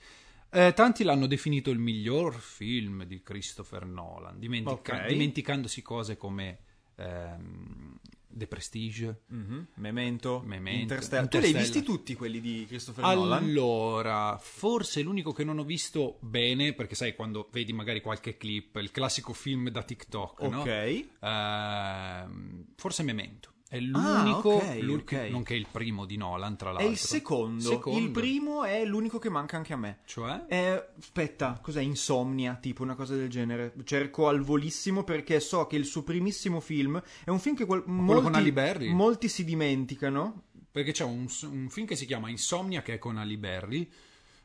Eh, 0.50 0.72
tanti 0.74 1.04
l'hanno 1.04 1.26
definito 1.26 1.70
il 1.70 1.78
miglior 1.78 2.34
film 2.34 3.04
di 3.04 3.22
Christopher 3.22 3.84
Nolan, 3.84 4.38
dimentica- 4.38 4.96
Ok. 5.02 5.06
dimenticandosi 5.06 5.82
cose 5.82 6.16
come 6.16 6.58
ehm, 6.96 7.98
The 8.38 8.46
Prestige. 8.46 9.20
Mhm. 9.26 9.66
Memento, 9.74 10.42
Memento, 10.44 10.80
Interstellar. 10.80 11.28
Tu 11.28 11.38
li 11.38 11.46
hai 11.46 11.52
visti 11.52 11.82
tutti 11.82 12.14
quelli 12.14 12.40
di 12.40 12.64
Christopher 12.66 13.04
Nolan? 13.04 13.42
Allora, 13.42 14.38
forse 14.40 15.02
l'unico 15.02 15.32
che 15.32 15.44
non 15.44 15.58
ho 15.58 15.64
visto 15.64 16.16
bene, 16.20 16.72
perché 16.72 16.94
sai, 16.94 17.14
quando 17.14 17.48
vedi 17.52 17.72
magari 17.72 18.00
qualche 18.00 18.36
clip, 18.36 18.76
il 18.76 18.90
classico 18.90 19.32
film 19.32 19.68
da 19.68 19.82
TikTok, 19.82 20.40
no? 20.42 20.60
Ok. 20.60 21.06
Ehm, 21.20 22.64
forse 22.76 23.02
Memento. 23.02 23.52
È 23.70 23.78
l'unico, 23.78 24.48
ok, 24.54 24.78
l'unico- 24.80 25.14
ok. 25.16 25.28
nonché 25.30 25.54
il 25.54 25.66
primo 25.70 26.06
di 26.06 26.16
Nolan, 26.16 26.56
tra 26.56 26.70
È 26.70 26.72
l'altro. 26.72 26.90
il 26.90 26.96
secondo. 26.96 27.60
Secondo. 27.68 27.98
Il 27.98 28.10
primo 28.10 28.64
è 28.64 28.82
l'unico 28.86 29.18
che 29.18 29.28
manca 29.28 29.56
anche 29.58 29.74
a 29.74 29.76
me. 29.76 29.98
Cioè? 30.06 30.44
Eh, 30.48 30.84
aspetta, 30.98 31.58
cos'è? 31.62 31.82
Insomnia, 31.82 32.54
tipo 32.54 32.82
una 32.82 32.94
cosa 32.94 33.14
del 33.14 33.28
genere. 33.28 33.74
Cerco 33.84 34.28
al 34.28 34.40
volissimo 34.40 35.04
perché 35.04 35.38
so 35.40 35.66
che 35.66 35.76
il 35.76 35.84
suo 35.84 36.02
primissimo 36.02 36.60
film 36.60 37.00
è 37.24 37.28
un 37.30 37.38
film 37.38 37.56
che 37.56 37.66
qual- 37.66 37.82
molti, 37.86 38.22
con 38.22 38.34
Halle 38.34 38.52
Berry? 38.52 38.90
molti 38.92 39.28
si 39.28 39.44
dimenticano. 39.44 40.44
Perché 40.70 40.92
c'è 40.92 41.04
un, 41.04 41.26
un 41.50 41.68
film 41.68 41.86
che 41.86 41.96
si 41.96 42.06
chiama 42.06 42.30
Insomnia, 42.30 42.82
che 42.82 42.94
è 42.94 42.98
con 42.98 43.18
Ali 43.18 43.36
Berry. 43.36 43.90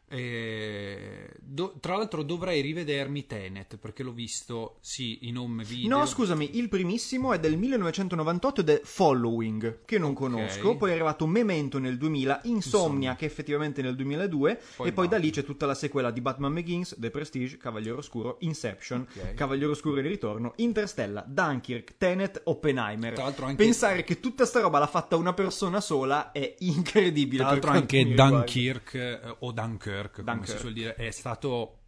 E 0.07 1.29
do- 1.39 1.75
tra 1.79 1.97
l'altro 1.97 2.23
dovrei 2.23 2.61
rivedermi 2.61 3.25
Tenet, 3.25 3.77
perché 3.77 4.03
l'ho 4.03 4.11
visto, 4.11 4.77
sì, 4.81 5.19
in 5.27 5.37
home 5.37 5.63
video. 5.63 5.97
No, 5.97 6.05
scusami, 6.05 6.57
il 6.57 6.69
primissimo 6.69 7.33
è 7.33 7.39
del 7.39 7.57
1998 7.57 8.61
ed 8.61 8.69
è 8.69 8.81
Following, 8.83 9.79
che 9.85 9.97
non 9.97 10.13
conosco. 10.13 10.75
Poi 10.75 10.89
è 10.89 10.93
arrivato 10.93 11.25
Memento 11.27 11.79
nel 11.79 11.97
2000, 11.97 12.41
Insomnia, 12.43 12.55
Insomnia. 12.55 13.15
che 13.15 13.25
effettivamente 13.25 13.81
nel 13.81 13.95
2002. 13.95 14.59
Poi 14.75 14.87
e 14.87 14.91
poi 14.91 15.07
da 15.07 15.17
lì 15.17 15.29
c'è 15.31 15.43
tutta 15.43 15.65
la 15.65 15.75
sequela 15.75 16.11
di 16.11 16.21
Batman 16.21 16.53
Begins, 16.53 16.95
The 16.99 17.09
Prestige, 17.09 17.57
Cavaliere 17.57 17.97
Oscuro, 17.97 18.37
Inception, 18.41 19.01
Ok. 19.01 19.33
Cavaliere 19.33 19.71
Oscuro 19.71 19.99
in 19.99 20.07
ritorno, 20.07 20.53
Interstellar, 20.57 21.25
Dunkirk, 21.27 21.95
Tenet, 21.97 22.41
Oppenheimer. 22.45 23.13
Tra 23.13 23.23
l'altro 23.23 23.45
anche- 23.45 23.63
Pensare 23.63 24.03
che 24.03 24.19
tutta 24.19 24.45
sta 24.45 24.59
roba 24.61 24.79
l'ha 24.79 24.87
fatta 24.87 25.15
una 25.15 25.33
persona 25.33 25.81
sola 25.81 26.31
è 26.31 26.55
incredibile. 26.59 27.43
Tra 27.43 27.51
l'altro 27.51 27.71
anche. 27.71 28.13
Dunkirk 28.13 28.93
eh, 28.95 29.19
o 29.39 29.51
Dunkirk, 29.51 29.87
come 30.11 30.23
Dunkirk. 30.25 30.51
si 30.51 30.57
suol 30.57 30.73
dire, 30.73 30.95
è 30.95 31.11
stato 31.11 31.79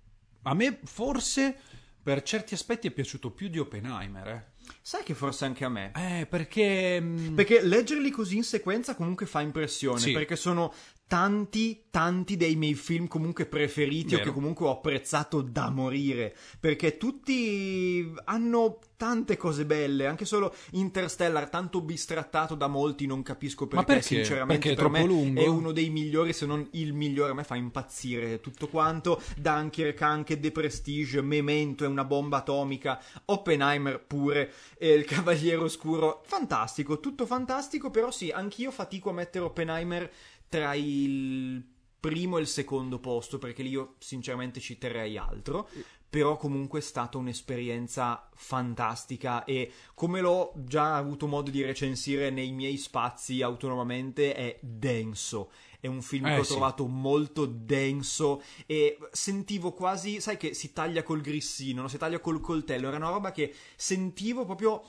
a 0.44 0.54
me 0.54 0.80
forse 0.84 1.58
per 2.04 2.22
certi 2.22 2.54
aspetti 2.54 2.88
è 2.88 2.92
piaciuto 2.92 3.32
più 3.32 3.48
di 3.48 3.58
Oppenheimer, 3.58 4.28
eh. 4.28 4.54
Sai 4.82 5.04
che 5.04 5.14
forse 5.16 5.46
anche 5.46 5.64
a 5.66 5.70
me. 5.70 5.92
Eh, 5.96 6.26
perché 6.28 7.00
mm, 7.02 7.36
Perché 7.36 7.62
leggerli 7.64 8.10
così 8.12 8.38
in 8.38 8.44
sequenza 8.44 8.96
comunque 8.96 9.26
fa 9.26 9.42
impressione, 9.42 10.00
Sì. 10.00 10.12
perché 10.12 10.36
sono 10.36 10.72
tanti, 11.08 11.84
tanti 11.92 12.36
dei 12.36 12.56
miei 12.56 12.74
film 12.74 13.08
comunque 13.08 13.46
preferiti 13.46 14.16
o 14.16 14.18
Vero. 14.18 14.30
che 14.30 14.36
comunque 14.36 14.66
ho 14.66 14.72
apprezzato 14.72 15.42
da 15.42 15.70
morire, 15.70 16.36
perché 16.60 16.98
tutti 16.98 18.12
hanno 18.26 18.80
tante 18.98 19.38
cose 19.38 19.66
belle, 19.66 20.08
anche 20.08 20.26
solo 20.26 20.54
Interstellar, 20.72 21.50
tanto 21.50 21.82
bistrattato 21.82 22.56
da 22.56 22.68
molti, 22.68 23.06
non 23.06 23.22
capisco 23.22 23.68
perché, 23.68 23.86
perché? 23.86 24.02
sinceramente 24.02 24.70
Perché 24.70 24.82
è 24.82 24.84
per 24.84 24.92
me 24.92 25.06
lungo? 25.06 25.42
è 25.42 25.48
uno 25.48 25.72
dei 25.72 25.90
migliori, 25.90 26.34
se 26.34 26.46
non 26.46 26.68
il 26.72 26.94
migliore, 26.94 27.32
a 27.32 27.36
me 27.36 27.44
fa 27.44 27.56
impazzire 27.56 28.40
tutto 28.40 28.68
quanto, 28.68 29.22
Dunkirk 29.38 30.02
anche 30.02 30.40
The 30.40 30.52
Prestige, 30.52 31.22
Memento 31.22 31.84
è 31.84 31.88
una 31.88 32.06
bomba 32.06 32.38
atomica, 32.38 33.00
Oppenheimer 33.26 34.04
pure, 34.04 34.52
e 34.78 34.94
il 34.94 35.06
Cavaliere 35.06 35.58
Oscuro, 35.58 36.24
fantastico, 36.26 37.00
tutto 37.00 37.26
fantastico, 37.26 37.92
però 37.92 38.10
sì, 38.10 38.32
anch'io 38.32 38.72
fatico 38.72 39.10
a 39.10 39.14
mettere 39.14 39.46
Oppenheimer 39.46 40.12
tra 40.50 40.74
il 40.75 41.64
primo 42.00 42.38
e 42.38 42.42
il 42.42 42.48
secondo 42.48 43.00
posto, 43.00 43.38
perché 43.40 43.64
lì 43.64 43.70
io 43.70 43.96
sinceramente 44.00 44.60
ci 44.60 44.78
terrei 44.78 45.18
altro, 45.18 45.68
però 46.08 46.38
comunque 46.38 46.80
è 46.80 46.82
stata 46.82 47.18
un'esperienza 47.18 48.30
fantastica 48.36 49.44
e 49.44 49.72
come 49.96 50.22
l'ho 50.22 50.54
già 50.56 50.96
avuto 50.96 51.28
modo 51.28 51.50
di 51.52 51.64
recensire 51.64 52.30
nei 52.30 52.52
miei 52.52 52.78
spazi 52.78 53.42
autonomamente 53.42 54.34
è 54.34 54.58
denso. 54.62 55.52
È 55.80 55.88
un 55.88 56.02
film 56.02 56.25
Eh, 56.28 56.34
che 56.36 56.40
ho 56.40 56.44
sì. 56.44 56.52
trovato 56.52 56.88
molto 56.88 57.46
denso 57.46 58.42
e 58.66 58.98
sentivo 59.12 59.74
quasi, 59.74 60.22
sai 60.22 60.38
che 60.38 60.54
si 60.54 60.74
taglia 60.74 61.04
col 61.04 61.22
grissino, 61.22 61.82
no? 61.82 61.88
si 61.88 61.98
taglia 61.98 62.20
col 62.20 62.40
coltello, 62.40 62.88
era 62.88 62.98
una 62.98 63.10
roba 63.10 63.32
che 63.32 63.54
sentivo 63.75 64.46
proprio 64.46 64.84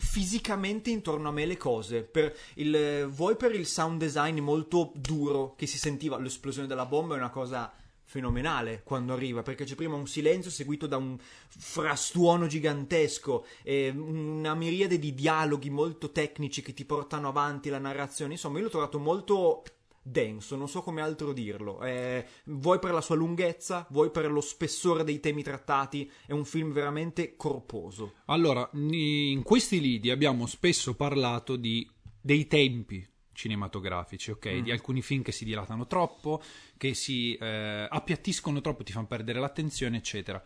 fisicamente 0.00 0.90
intorno 0.90 1.28
a 1.28 1.32
me 1.32 1.44
le 1.44 1.58
cose. 1.58 2.02
Per 2.02 2.34
il, 2.54 3.06
vuoi 3.10 3.36
per 3.36 3.54
il 3.54 3.66
sound 3.66 4.00
design 4.00 4.40
molto 4.40 4.92
duro 4.96 5.54
che 5.56 5.66
si 5.66 5.78
sentiva, 5.78 6.18
l'esplosione 6.18 6.66
della 6.66 6.86
bomba 6.86 7.14
è 7.14 7.18
una 7.18 7.30
cosa 7.30 7.72
fenomenale 8.02 8.80
quando 8.82 9.12
arriva 9.12 9.42
perché 9.42 9.62
c'è 9.62 9.76
prima 9.76 9.94
un 9.94 10.08
silenzio 10.08 10.50
seguito 10.50 10.88
da 10.88 10.96
un 10.96 11.16
frastuono 11.46 12.48
gigantesco 12.48 13.46
e 13.62 13.94
una 13.96 14.56
miriade 14.56 14.98
di 14.98 15.14
dialoghi 15.14 15.70
molto 15.70 16.10
tecnici 16.10 16.60
che 16.60 16.74
ti 16.74 16.84
portano 16.84 17.28
avanti 17.28 17.68
la 17.68 17.78
narrazione 17.78 18.32
insomma 18.32 18.58
io 18.58 18.64
l'ho 18.64 18.70
trovato 18.70 18.98
molto 18.98 19.62
denso 20.02 20.56
non 20.56 20.68
so 20.68 20.82
come 20.82 21.00
altro 21.00 21.32
dirlo 21.32 21.82
Eh, 21.82 22.26
vuoi 22.44 22.78
per 22.78 22.92
la 22.92 23.00
sua 23.00 23.16
lunghezza 23.16 23.86
vuoi 23.90 24.10
per 24.10 24.30
lo 24.30 24.40
spessore 24.40 25.04
dei 25.04 25.20
temi 25.20 25.42
trattati 25.42 26.10
è 26.26 26.32
un 26.32 26.44
film 26.44 26.72
veramente 26.72 27.36
corposo 27.36 28.14
Allora, 28.26 28.68
in 28.72 29.42
questi 29.42 29.80
lidi 29.80 30.10
abbiamo 30.10 30.46
spesso 30.46 30.94
parlato 30.94 31.56
di, 31.56 31.88
dei 32.20 32.46
tempi 32.46 33.06
cinematografici, 33.32 34.32
ok? 34.32 34.58
Di 34.58 34.70
alcuni 34.70 35.00
film 35.00 35.22
che 35.22 35.32
si 35.32 35.46
dilatano 35.46 35.86
troppo, 35.86 36.42
che 36.76 36.92
si 36.92 37.34
eh, 37.36 37.86
appiattiscono 37.88 38.60
troppo, 38.60 38.82
ti 38.82 38.92
fanno 38.92 39.06
perdere 39.06 39.40
l'attenzione, 39.40 39.96
eccetera. 39.96 40.42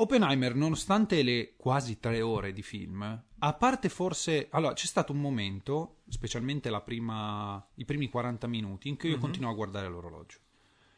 Oppenheimer, 0.00 0.54
nonostante 0.54 1.22
le 1.22 1.54
quasi 1.56 1.98
tre 1.98 2.20
ore 2.20 2.52
di 2.52 2.62
film, 2.62 3.22
a 3.40 3.52
parte 3.54 3.88
forse... 3.88 4.48
Allora, 4.50 4.72
c'è 4.74 4.86
stato 4.86 5.12
un 5.12 5.20
momento, 5.20 5.98
specialmente 6.08 6.70
la 6.70 6.80
prima, 6.80 7.64
i 7.76 7.84
primi 7.84 8.08
40 8.08 8.46
minuti, 8.46 8.88
in 8.88 8.96
cui 8.96 9.10
io 9.10 9.18
continuavo 9.18 9.52
a 9.54 9.56
guardare 9.56 9.88
l'orologio. 9.88 10.38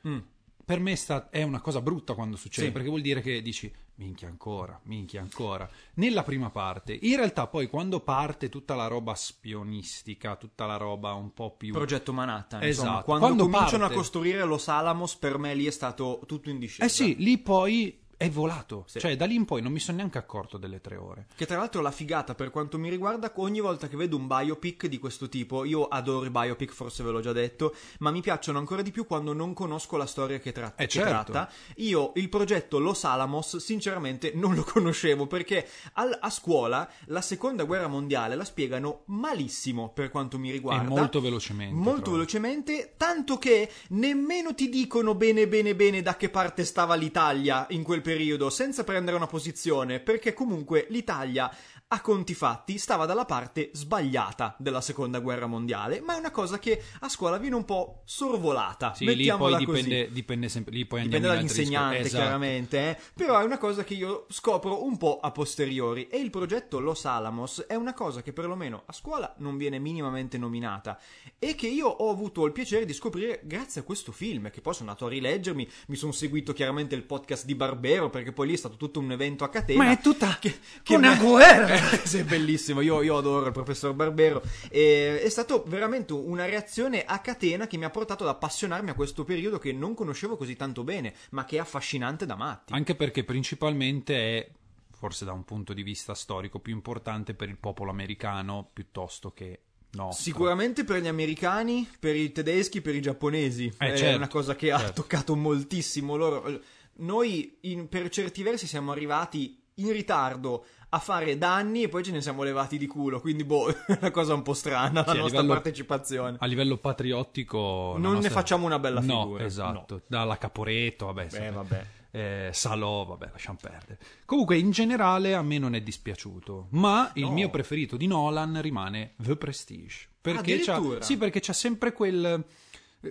Mm. 0.09 0.19
Per 0.65 0.79
me 0.79 0.95
sta- 0.95 1.31
è 1.31 1.43
una 1.43 1.61
cosa 1.61 1.81
brutta 1.81 2.15
quando 2.15 2.37
succede, 2.37 2.69
Sì. 2.69 2.73
perché 2.73 2.89
vuol 2.89 3.01
dire 3.01 3.21
che 3.23 3.43
dici 3.43 3.73
minchia 3.97 4.29
ancora, 4.29 4.79
minchia 4.85 5.21
ancora. 5.21 5.69
Nella 5.95 6.23
prima 6.23 6.51
parte, 6.51 6.97
in 7.03 7.17
realtà 7.17 7.49
poi 7.49 7.67
quando 7.69 8.01
parte 8.01 8.49
tutta 8.49 8.75
la 8.77 8.87
roba 8.87 9.15
spionistica, 9.15 10.37
tutta 10.37 10.67
la 10.67 10.77
roba 10.77 11.13
un 11.15 11.33
po' 11.35 11.57
più... 11.57 11.73
Progetto 11.73 12.13
Manhattan 12.13 12.63
insomma 12.63 12.89
Esatto. 12.91 13.05
quando, 13.05 13.25
Quando 13.27 13.43
cominciano 13.45 13.79
parte- 13.79 13.95
a 13.95 13.97
costruire 13.99 14.45
Los 14.45 14.69
Alamos 14.69 15.17
per 15.17 15.39
me 15.39 15.55
lì 15.55 15.67
è 15.67 15.71
stato 15.71 16.21
tutto 16.27 16.51
in 16.51 16.59
discesa 16.59 16.85
Eh 16.85 16.89
sì, 16.89 17.17
lì 17.19 17.37
poi 17.39 18.00
è 18.21 18.29
volato. 18.29 18.85
Sì. 18.87 18.99
Cioè, 19.01 19.17
da 19.17 19.25
lì 19.25 19.35
in 19.35 19.47
poi 19.47 19.63
non 19.63 19.73
mi 19.73 19.79
sono 19.81 19.97
neanche 19.97 20.19
accorto 20.19 20.59
delle 20.59 20.83
tre 20.83 20.97
ore. 20.97 21.25
Che 21.35 21.47
tra 21.47 21.57
l'altro 21.57 21.81
la 21.81 21.91
figata 21.91 22.35
per 22.35 22.51
quanto 22.51 22.79
mi 22.79 22.91
riguarda, 22.91 23.33
ogni 23.37 23.61
volta 23.61 23.89
che 23.89 23.97
vedo 23.97 24.15
un 24.19 24.27
biopic 24.27 24.89
di 24.89 24.99
questo 24.99 25.31
tipo, 25.31 25.65
io 25.65 25.89
adoro 25.89 26.27
i 26.27 26.31
biopic, 26.31 26.71
forse 26.71 27.03
ve 27.03 27.13
l'ho 27.13 27.21
già 27.21 27.33
detto, 27.33 27.75
ma 28.01 28.11
mi 28.11 28.21
piacciono 28.21 28.59
ancora 28.59 28.83
di 28.83 28.91
più 28.91 29.07
quando 29.07 29.33
non 29.33 29.55
conosco 29.55 29.97
la 29.97 30.05
storia 30.05 30.39
che, 30.39 30.53
tra- 30.53 30.75
Eh, 30.77 30.83
che 30.85 30.89
certo. 30.89 31.33
tratta. 31.33 31.51
Io 31.77 32.13
il 32.17 32.29
progetto 32.29 32.79
Los 32.79 33.05
Alamos, 33.05 33.57
sinceramente, 33.57 34.33
non 34.35 34.55
lo 34.55 34.65
conoscevo 34.69 35.27
perché 35.27 35.67
al- 35.95 36.19
a 36.21 36.29
scuola 36.29 36.87
la 37.07 37.23
seconda 37.23 37.65
guerra 37.65 37.87
mondiale 37.89 38.35
la 38.35 38.45
spiegano 38.45 39.05
malissimo 39.07 39.93
per 39.95 40.11
quanto 40.11 40.39
mi 40.39 40.51
riguarda. 40.51 40.85
E 40.85 40.89
molto 40.89 41.23
velocemente. 41.23 41.75
Molto 41.75 42.01
trovo. 42.03 42.17
velocemente, 42.19 42.93
tanto 42.99 43.39
che 43.39 43.71
nemmeno 43.89 44.55
ti 44.55 44.69
dicono 44.69 45.15
bene 45.15 45.49
bene 45.49 45.75
bene 45.75 46.03
da 46.03 46.17
che 46.17 46.29
parte 46.29 46.67
stava 46.67 46.97
l'Italia 46.97 47.65
in 47.71 47.83
quel 47.83 48.03
periodo, 48.03 48.09
senza 48.51 48.85
prendere 48.85 49.17
una 49.17 49.27
posizione, 49.27 50.01
perché 50.01 50.33
comunque 50.33 50.87
l'Italia 50.91 51.51
a 51.93 52.01
conti 52.01 52.35
fatti 52.35 52.79
stava 52.79 53.05
dalla 53.05 53.25
parte 53.25 53.71
sbagliata 53.73 54.55
della 54.59 54.81
seconda 54.81 55.19
guerra 55.19 55.47
mondiale, 55.47 56.01
ma 56.01 56.15
è 56.15 56.19
una 56.19 56.31
cosa 56.31 56.61
che 56.61 56.81
a 57.01 57.09
scuola 57.09 57.37
viene 57.37 57.57
un 57.57 57.65
po' 57.65 58.03
sorvolata. 58.05 58.95
Sì, 58.95 59.13
lì 59.13 59.27
poi 59.27 59.53
così. 59.53 59.65
dipende, 59.65 60.13
dipende 60.13 60.49
sempre. 60.49 60.73
Lì 60.73 60.87
poi 60.87 61.03
Dipende 61.03 61.27
in 61.27 61.33
dall'insegnante. 61.33 61.99
Esatto. 61.99 62.23
chiaramente, 62.23 62.79
eh. 62.79 62.99
però 63.13 63.41
è 63.41 63.43
una 63.43 63.59
cosa 63.59 63.83
che 63.83 63.95
io 63.95 64.27
scopro 64.29 64.85
un 64.85 64.97
po' 64.99 65.19
a 65.19 65.33
posteriori. 65.33 66.07
E 66.07 66.19
il 66.19 66.31
progetto 66.31 66.79
Los 66.79 67.05
Alamos 67.07 67.65
è 67.67 67.75
una 67.75 67.93
cosa 67.93 68.23
che 68.23 68.33
perlomeno 68.33 68.85
a 68.87 68.93
scuola 68.93 69.35
non 69.39 69.57
viene 69.57 69.81
minimamente 69.81 70.39
nominata 70.39 70.97
e 71.41 71.57
che 71.57 71.67
io 71.67 71.89
ho 71.89 72.11
avuto 72.11 72.47
il 72.47 72.53
piacere 72.53 72.85
di 72.85 72.93
scoprire 72.93 73.41
grazie 73.43 73.81
a 73.81 73.85
questo 73.85 74.13
film. 74.13 74.51
Che 74.51 74.61
poi 74.61 74.75
sono 74.75 74.91
andato 74.91 75.07
a 75.07 75.11
rileggermi, 75.11 75.69
mi 75.89 75.97
sono 75.97 76.13
seguito 76.13 76.53
chiaramente 76.53 76.95
il 76.95 77.03
podcast 77.03 77.47
di 77.47 77.57
Barbero, 77.57 78.11
perché 78.11 78.31
poi 78.31 78.47
lì 78.47 78.53
è 78.53 78.59
stato 78.59 78.77
tutto 78.77 79.01
un 79.01 79.11
evento 79.11 79.43
a 79.43 79.49
catena. 79.49 79.83
Ma 79.83 79.91
è 79.91 79.99
tutta 79.99 80.39
che, 80.39 80.57
che 80.85 80.95
una 80.95 81.17
guerra! 81.17 81.79
è 82.13 82.25
bellissimo, 82.25 82.81
io, 82.81 83.03
io 83.03 83.17
adoro 83.17 83.47
il 83.47 83.53
professor 83.53 83.93
Barbero. 83.93 84.43
E, 84.69 85.21
è 85.23 85.29
stato 85.29 85.65
veramente 85.67 86.13
una 86.13 86.45
reazione 86.45 87.05
a 87.05 87.21
catena 87.21 87.67
che 87.67 87.77
mi 87.77 87.85
ha 87.85 87.91
portato 87.91 88.25
ad 88.25 88.31
appassionarmi 88.31 88.91
a 88.91 88.95
questo 88.95 89.25
periodo 89.25 89.59
che 89.59 89.73
non 89.73 89.95
conoscevo 89.95 90.37
così 90.37 90.57
tanto 90.57 90.85
bene, 90.85 91.15
ma 91.31 91.45
che 91.45 91.57
è 91.57 91.61
affascinante 91.61 92.27
da 92.27 92.37
matti. 92.37 92.73
Anche 92.73 92.95
perché 92.95 93.25
principalmente 93.25 94.39
è, 94.39 94.51
forse 94.91 95.25
da 95.25 95.33
un 95.33 95.45
punto 95.45 95.73
di 95.73 95.83
vista 95.83 96.15
storico, 96.15 96.59
più 96.59 96.73
importante 96.75 97.35
per 97.35 97.49
il 97.49 97.59
popolo 97.59 97.91
americano 97.91 98.69
piuttosto 98.73 99.33
che 99.33 99.61
No, 99.93 100.13
Sicuramente 100.13 100.85
per 100.85 101.03
gli 101.03 101.09
americani, 101.09 101.89
per 101.99 102.15
i 102.15 102.31
tedeschi, 102.31 102.81
per 102.81 102.95
i 102.95 103.01
giapponesi. 103.01 103.73
Eh, 103.77 103.93
è 103.93 103.97
certo, 103.97 104.17
una 104.17 104.29
cosa 104.29 104.55
che 104.55 104.69
certo. 104.69 104.87
ha 104.87 104.91
toccato 104.91 105.35
moltissimo 105.35 106.15
loro. 106.15 106.61
Noi, 106.99 107.57
in- 107.63 107.89
per 107.89 108.09
certi 108.09 108.45
versi, 108.45 108.69
siamo 108.69 108.93
arrivati 108.93 109.61
in 109.75 109.91
ritardo 109.91 110.65
a 110.93 110.99
fare 110.99 111.39
danni 111.39 111.83
e 111.85 111.89
poi 111.89 112.03
ce 112.03 112.11
ne 112.13 112.21
siamo 112.21 112.43
levati 112.43 112.77
di 112.79 112.87
culo. 112.87 113.21
Quindi, 113.21 113.45
boh, 113.45 113.69
è 113.71 113.77
una 114.01 114.11
cosa 114.11 114.35
un 114.35 114.43
po' 114.43 114.55
strana 114.55 115.05
la 115.05 115.11
Sì, 115.13 115.17
a 115.17 115.21
nostra 115.21 115.41
livello- 115.41 115.53
partecipazione. 115.55 116.37
A 116.41 116.47
livello 116.47 116.77
patriottico... 116.77 117.93
la 117.95 117.99
Non 117.99 118.13
ne 118.13 118.21
nostra- 118.23 118.31
facciamo 118.35 118.67
una 118.67 118.79
bella 118.79 119.01
No, 119.01 119.23
figura. 119.23 119.45
esatto. 119.45 120.03
Dalla 120.07 120.37
Caporetto, 120.39 121.07
vabbè. 121.07 121.27
Beh, 121.31 121.51
vabbè. 121.51 121.87
eh, 122.13 122.51
Salò, 122.53 123.05
vabbè, 123.05 123.29
lasciamo 123.33 123.59
perdere. 123.61 123.99
Comunque, 124.25 124.59
in 124.59 124.71
generale, 124.71 125.35
a 125.35 125.43
me 125.43 125.59
non 125.59 125.75
è 125.75 125.81
dispiaciuto. 125.81 126.67
Ma 126.71 127.11
il 127.15 127.25
No. 127.25 127.33
mio 127.33 127.51
preferito 127.51 127.97
di 127.97 128.07
Nolan 128.07 128.61
rimane 128.61 129.15
The 129.17 129.37
Prestige. 129.37 130.09
Perché 130.21 130.59
c'ha, 130.59 130.81
sì, 131.01 131.17
perché 131.17 131.41
c'ha 131.41 131.53
sempre 131.55 131.93
quel. 131.93 132.45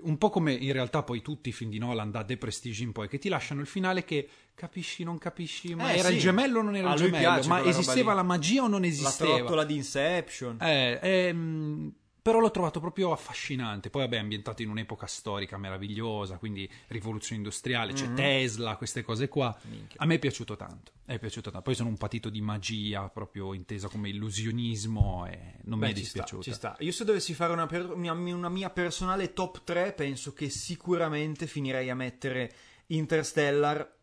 Un 0.04 0.20
po' 0.20 0.30
come 0.30 0.54
in 0.54 0.72
realtà 0.72 1.02
poi 1.02 1.22
tutti 1.24 1.50
i 1.50 1.52
film 1.52 1.72
di 1.72 1.80
Nolan 1.80 2.12
da 2.12 2.24
The 2.24 2.38
Prestige 2.38 2.84
in 2.84 2.92
poi, 2.92 3.08
che 3.08 3.18
ti 3.18 3.28
lasciano 3.28 3.60
il 3.62 3.66
finale 3.66 4.04
che 4.04 4.28
capisci, 4.54 5.04
non 5.04 5.18
capisci, 5.18 5.74
ma 5.74 5.92
Eh, 5.92 5.98
era 5.98 6.10
sì. 6.10 6.16
il 6.16 6.20
gemello 6.20 6.60
o 6.60 6.62
non 6.62 6.76
era 6.76 6.92
il 6.94 6.98
gemello, 6.98 7.48
ma 7.48 7.64
esisteva 7.64 8.14
la 8.14 8.22
magia 8.22 8.64
o 8.64 8.68
non 8.68 8.82
La 8.82 8.88
esisteva? 8.88 9.38
trottola 9.38 9.64
di 9.64 9.76
Inception. 9.76 10.58
Eh, 10.62 11.00
ehm, 11.02 11.92
però 12.22 12.40
l'ho 12.40 12.52
trovato 12.52 12.80
proprio 12.80 13.12
affascinante. 13.12 13.90
Poi, 13.90 14.02
vabbè, 14.04 14.18
è 14.18 14.20
ambientato 14.20 14.62
in 14.62 14.70
un'epoca 14.70 15.08
storica 15.08 15.58
meravigliosa, 15.58 16.38
quindi 16.38 16.70
rivoluzione 16.88 17.38
industriale, 17.38 17.94
c'è 17.94 18.14
Tesla, 18.14 18.76
queste 18.76 19.02
cose 19.02 19.28
qua. 19.28 19.58
Minchia. 19.70 20.00
A 20.02 20.06
me 20.06 20.16
è 20.16 20.20
piaciuto 20.20 20.56
tanto. 20.56 20.92
È 21.06 21.18
piaciuto 21.18 21.50
tanto. 21.50 21.66
Poi 21.66 21.76
sono 21.76 21.90
un 21.90 21.98
patito 21.98 22.30
di 22.30 22.42
magia, 22.42 23.08
proprio 23.10 23.54
intesa 23.54 23.88
come 23.88 24.10
illusionismo, 24.10 25.26
e 25.28 25.56
non 25.64 25.80
mi 25.80 25.86
Beh, 25.86 25.92
è 25.92 25.96
ci 25.96 26.04
sta, 26.06 26.20
dispiaciuto. 26.20 26.44
ci 26.44 26.54
sta. 26.54 26.76
Io 26.80 26.92
se 26.92 27.04
dovessi 27.06 27.34
fare 27.34 27.54
una, 27.54 27.66
per- 27.66 27.90
una- 27.92 28.50
mia 28.50 28.70
personale 28.70 29.34
top 29.34 29.64
3, 29.64 29.94
penso 29.94 30.34
che 30.34 30.50
sicuramente 30.50 31.48
finirei 31.48 31.90
a 31.90 31.96
mettere 31.96 32.54
Interstellar, 32.88 33.96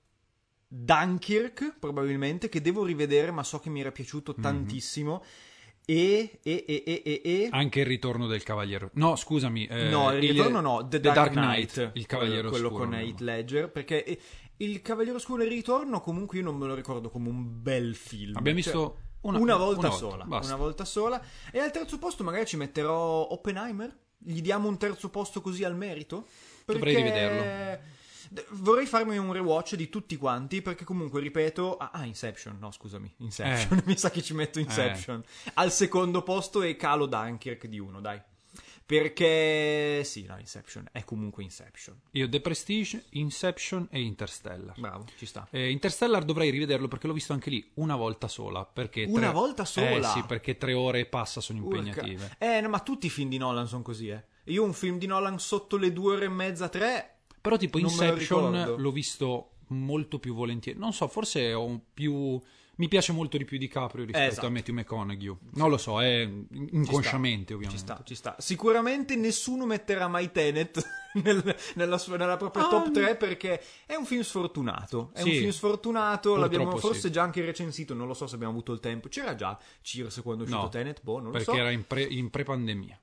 Dunkirk, 0.68 1.76
probabilmente, 1.78 2.48
che 2.48 2.60
devo 2.60 2.84
rivedere, 2.84 3.30
ma 3.30 3.42
so 3.44 3.60
che 3.60 3.70
mi 3.70 3.80
era 3.80 3.92
piaciuto 3.92 4.34
Mhm. 4.36 4.42
tantissimo. 4.42 5.22
E, 5.88 6.40
e, 6.42 6.64
e, 6.66 6.82
e, 6.84 7.02
e, 7.04 7.20
e... 7.24 7.48
Anche 7.52 7.80
il 7.80 7.86
ritorno 7.86 8.26
del 8.26 8.42
Cavaliere. 8.42 8.90
No, 8.94 9.14
scusami. 9.14 9.66
eh, 9.66 9.88
no, 9.88 10.10
il 10.12 10.18
ritorno 10.18 10.60
no, 10.60 10.88
The, 10.88 10.98
Dark, 10.98 11.30
Knight, 11.30 11.92
Il 11.94 12.06
Cavaliere 12.06 12.48
quello, 12.48 12.68
quello 12.70 12.84
Oscuro. 12.84 12.84
con 12.84 12.94
Heath 12.94 13.20
Ledger, 13.20 13.70
perché 13.70 14.04
eh, 14.04 14.18
il 14.56 14.82
Cavaliere 14.82 15.16
Oscuro 15.18 15.42
nel 15.42 15.48
ritorno 15.48 16.00
comunque 16.00 16.38
io 16.38 16.44
non 16.44 16.56
me 16.56 16.66
lo 16.66 16.74
ricordo 16.74 17.08
come 17.08 17.28
un 17.28 17.62
bel 17.62 17.94
film. 17.94 18.36
Abbiamo 18.36 18.60
Cioè, 18.60 18.72
visto 18.72 18.98
una, 19.20 19.38
una, 19.38 19.56
volta 19.56 19.86
una 19.86 19.90
sola, 19.96 20.24
basta. 20.24 20.52
una 20.52 20.62
volta 20.62 20.84
sola. 20.84 21.22
E 21.52 21.60
al 21.60 21.70
terzo 21.70 21.98
posto 21.98 22.24
magari 22.24 22.46
ci 22.46 22.56
metterò 22.56 23.28
Oppenheimer. 23.30 23.96
Gli 24.18 24.40
diamo 24.40 24.66
un 24.66 24.78
terzo 24.78 25.08
posto 25.08 25.40
così 25.40 25.62
al 25.62 25.76
merito. 25.76 26.26
Dovrei 26.64 26.94
Perché 26.94 26.96
rivederlo. 27.08 27.94
Vorrei 28.50 28.86
farmi 28.86 29.16
un 29.16 29.32
rewatch 29.32 29.74
di 29.74 29.88
tutti 29.88 30.16
quanti 30.16 30.62
perché 30.62 30.84
comunque, 30.84 31.20
ripeto, 31.20 31.76
ah, 31.76 31.90
ah, 31.92 32.04
Inception, 32.04 32.56
no 32.58 32.70
scusami, 32.70 33.12
Inception, 33.18 33.82
mi 33.86 33.96
sa 33.96 34.10
che 34.10 34.22
ci 34.22 34.34
metto 34.34 34.58
Inception. 34.58 35.22
Al 35.54 35.72
secondo 35.72 36.22
posto 36.22 36.62
e 36.62 36.76
calo 36.76 37.06
Dunkirk 37.06 37.66
di 37.66 37.78
uno, 37.78 38.00
dai. 38.00 38.20
Perché 38.86 40.04
sì, 40.04 40.26
no, 40.26 40.38
Inception 40.38 40.86
è 40.92 41.02
comunque 41.02 41.42
Inception. 41.42 42.00
Io 42.12 42.28
The 42.28 42.40
Prestige, 42.40 43.06
Inception 43.10 43.88
e 43.90 44.00
Interstellar. 44.00 44.78
Bravo, 44.78 45.06
ci 45.16 45.26
sta. 45.26 45.48
Eh, 45.50 45.70
Interstellar 45.70 46.24
dovrei 46.24 46.50
rivederlo 46.50 46.86
perché 46.86 47.08
l'ho 47.08 47.12
visto 47.12 47.32
anche 47.32 47.50
lì 47.50 47.68
una 47.74 47.96
volta 47.96 48.28
sola. 48.28 48.64
Perché 48.64 49.04
Una 49.08 49.22
tre- 49.22 49.32
volta 49.32 49.64
sola? 49.64 49.96
Eh 49.96 50.02
sì, 50.04 50.22
perché 50.24 50.56
tre 50.56 50.72
ore 50.72 51.00
e 51.00 51.06
passa 51.06 51.40
sono 51.40 51.64
Urca. 51.64 51.78
impegnative. 51.78 52.36
Eh, 52.38 52.60
no, 52.60 52.68
ma 52.68 52.78
tutti 52.78 53.06
i 53.06 53.10
film 53.10 53.28
di 53.28 53.38
Nolan 53.38 53.66
sono 53.66 53.82
così, 53.82 54.08
eh. 54.08 54.22
Io 54.44 54.62
un 54.62 54.72
film 54.72 54.98
di 54.98 55.06
Nolan 55.06 55.40
sotto 55.40 55.76
le 55.76 55.92
due 55.92 56.14
ore 56.14 56.26
e 56.26 56.28
mezza, 56.28 56.68
tre, 56.68 57.15
Però 57.46 57.56
tipo 57.56 57.78
Non 57.78 57.88
Inception 57.90 58.74
l'ho 58.76 58.92
visto 58.92 59.50
molto 59.68 60.18
più 60.18 60.34
volentieri. 60.34 60.78
Non 60.78 60.92
so, 60.92 61.06
forse 61.08 61.52
ho 61.54 61.64
un 61.64 61.80
più... 61.94 62.40
Mi 62.78 62.88
piace 62.88 63.12
molto 63.12 63.38
di 63.38 63.46
più 63.46 63.56
di 63.56 63.68
Caprio 63.68 64.04
rispetto 64.04 64.32
Esatto. 64.32 64.46
a 64.48 64.50
Matthew 64.50 64.74
McConaughey. 64.74 65.34
Non 65.54 65.70
lo 65.70 65.78
so, 65.78 66.02
è 66.02 66.28
inconsciamente 66.72 67.54
ovviamente. 67.54 67.78
Ci 67.78 67.78
sta, 67.78 68.02
ci 68.04 68.14
sta. 68.14 68.36
Sicuramente 68.38 69.16
nessuno 69.16 69.64
metterà 69.64 70.08
mai 70.08 70.30
Tenet 70.30 70.84
nel- 71.24 71.56
nella, 71.76 71.96
sua- 71.96 72.18
nella 72.18 72.36
propria 72.36 72.66
Ah, 72.66 72.68
top 72.68 72.90
3 72.92 73.16
perché 73.16 73.62
è 73.86 73.94
un 73.94 74.04
film 74.04 74.20
sfortunato. 74.20 75.10
È 75.14 75.22
un 75.22 75.28
Sì. 75.30 75.38
film 75.38 75.50
sfortunato, 75.52 76.36
l'abbiamo 76.36 76.70
sì. 76.74 76.78
forse 76.80 77.08
già 77.10 77.22
anche 77.22 77.42
recensito, 77.42 77.94
non 77.94 78.06
lo 78.08 78.12
so 78.12 78.26
se 78.26 78.34
abbiamo 78.34 78.52
avuto 78.52 78.72
il 78.72 78.80
tempo. 78.80 79.08
C'era 79.08 79.34
già 79.34 79.58
Cheers 79.80 80.20
quando 80.22 80.42
è 80.42 80.46
uscito 80.46 80.62
No, 80.64 80.68
Tenet? 80.68 81.00
Boh, 81.02 81.14
non 81.14 81.24
lo 81.26 81.30
Perché 81.30 81.44
so. 81.52 81.56
era 81.56 81.70
in, 81.70 81.86
pre- 81.86 82.02
in 82.02 82.28
pre-pandemia. 82.28 83.00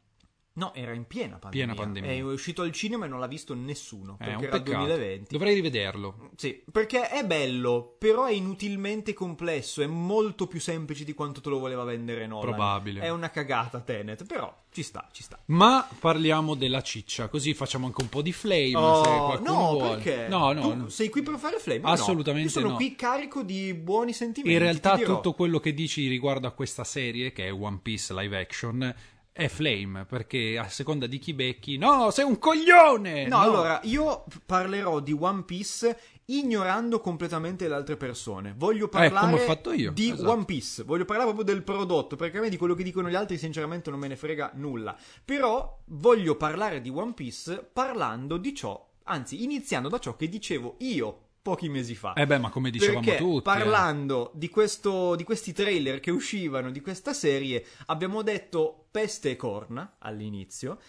No, 0.56 0.72
era 0.76 0.94
in 0.94 1.06
piena 1.06 1.38
pandemia. 1.40 1.66
Piena 1.66 1.74
pandemia. 1.74 2.12
È 2.12 2.22
uscito 2.22 2.62
al 2.62 2.72
cinema 2.72 3.06
e 3.06 3.08
non 3.08 3.20
l'ha 3.20 3.28
visto 3.28 3.56
nessuno, 3.56 4.18
È 4.20 4.26
perché 4.26 4.36
un 4.36 4.44
era 4.44 4.56
il 4.56 4.62
peccato. 4.64 4.86
2020. 4.86 5.32
Dovrei 5.32 5.54
rivederlo. 5.56 6.30
Sì, 6.36 6.64
perché 6.72 7.10
è 7.10 7.26
bello, 7.26 7.96
però 7.98 8.26
è 8.26 8.34
inutilmente 8.34 9.14
complesso, 9.14 9.82
è 9.82 9.88
molto 9.88 10.46
più 10.46 10.60
semplice 10.60 11.04
di 11.06 11.14
quanto 11.14 11.42
te 11.42 11.50
lo 11.50 11.58
voleva 11.58 11.84
vendere 11.84 12.28
Nolan. 12.28 12.50
Probabile. 12.50 13.02
È 13.02 13.10
una 13.10 13.32
cagata 13.32 13.80
Tenet, 13.80 14.26
però 14.28 14.56
ci 14.72 14.84
sta, 14.84 15.08
ci 15.12 15.24
sta. 15.24 15.40
Ma 15.46 15.88
parliamo 16.00 16.54
della 16.54 16.82
ciccia, 16.82 17.30
così 17.30 17.56
facciamo 17.56 17.88
anche 17.88 18.02
un 18.04 18.10
po' 18.10 18.22
di 18.22 18.32
flame. 18.32 18.76
Oh, 18.76 19.40
no, 19.40 19.72
vuole. 19.72 19.96
perché? 19.96 20.28
No, 20.28 20.52
no, 20.52 20.62
Tu 20.62 20.76
no. 20.76 20.90
sei 20.90 21.10
qui 21.10 21.24
per 21.24 21.38
fare 21.38 21.58
flame? 21.58 21.82
Assolutamente 21.84 22.48
no. 22.48 22.54
Io 22.54 22.60
sono 22.60 22.70
no. 22.70 22.76
qui 22.76 22.96
carico 22.96 23.42
di 23.42 23.74
buoni 23.74 24.14
sentimenti. 24.14 24.56
In 24.56 24.62
realtà 24.62 24.98
tutto 25.00 25.34
quello 25.34 25.60
che 25.60 25.74
dici 25.74 26.08
riguardo 26.08 26.46
a 26.46 26.52
questa 26.52 26.84
serie, 26.84 27.32
che 27.34 27.48
è 27.48 27.52
One 27.54 27.80
Piece 27.82 28.14
live 28.14 28.40
action, 28.40 28.96
è 29.34 29.48
flame, 29.48 30.06
perché 30.06 30.60
a 30.60 30.70
seconda 30.70 31.08
di 31.08 31.18
chi 31.18 31.34
becchi, 31.34 31.78
no, 31.78 32.12
sei 32.12 32.24
un 32.24 32.38
coglione! 32.38 33.28
No, 33.28 33.40
allora, 33.40 33.80
io 33.84 34.26
parlerò 34.46 35.00
di 35.00 35.12
One 35.12 35.44
Piece 35.44 36.00
ignorando 36.26 37.00
completamente 37.02 37.68
le 37.68 37.74
altre 37.74 37.98
persone. 37.98 38.54
Voglio 38.56 38.88
parlare 38.88 39.36
Eh, 39.36 39.40
fatto 39.40 39.74
io, 39.74 39.92
di 39.92 40.12
esatto. 40.12 40.30
One 40.30 40.46
Piece. 40.46 40.84
Voglio 40.84 41.06
parlare 41.06 41.34
proprio 41.34 41.52
del 41.54 41.64
prodotto, 41.64 42.16
perché 42.16 42.38
a 42.38 42.42
me 42.42 42.50
di 42.50 42.58
quello 42.58 42.76
che 42.76 42.84
dicono 42.84 43.10
gli 43.10 43.16
altri 43.16 43.38
sinceramente 43.40 43.90
non 43.90 44.00
me 44.00 44.08
ne 44.08 44.16
frega 44.16 44.52
nulla. 44.54 44.96
Però 45.26 45.80
voglio 45.86 46.38
parlare 46.38 46.80
di 46.80 46.90
One 46.90 47.14
Piece 47.14 47.68
parlando 47.74 48.38
di 48.38 48.54
ciò, 48.54 48.88
anzi, 49.06 49.44
iniziando 49.44 49.90
da 49.90 49.98
ciò 49.98 50.16
che 50.16 50.30
dicevo 50.30 50.76
io 50.80 51.23
pochi 51.44 51.68
mesi 51.70 51.94
fa. 51.94 52.14
Eh 52.14 52.26
beh, 52.26 52.40
ma 52.40 52.50
come 52.50 52.72
dicevamo 52.72 53.02
Perché 53.02 53.18
tutti... 53.18 53.38
eh. 53.38 53.42
parlando 53.54 54.32
di, 54.34 54.50
questo, 54.50 55.14
di 55.16 55.24
questi 55.26 55.52
trailer 55.52 56.00
che 56.00 56.10
uscivano 56.10 56.72
di 56.72 56.80
questa 56.82 57.14
serie, 57.14 57.64
abbiamo 57.88 58.24
detto 58.24 58.88
peste 58.90 59.32
e 59.32 59.36
corna 59.36 59.98
all'inizio. 60.00 60.80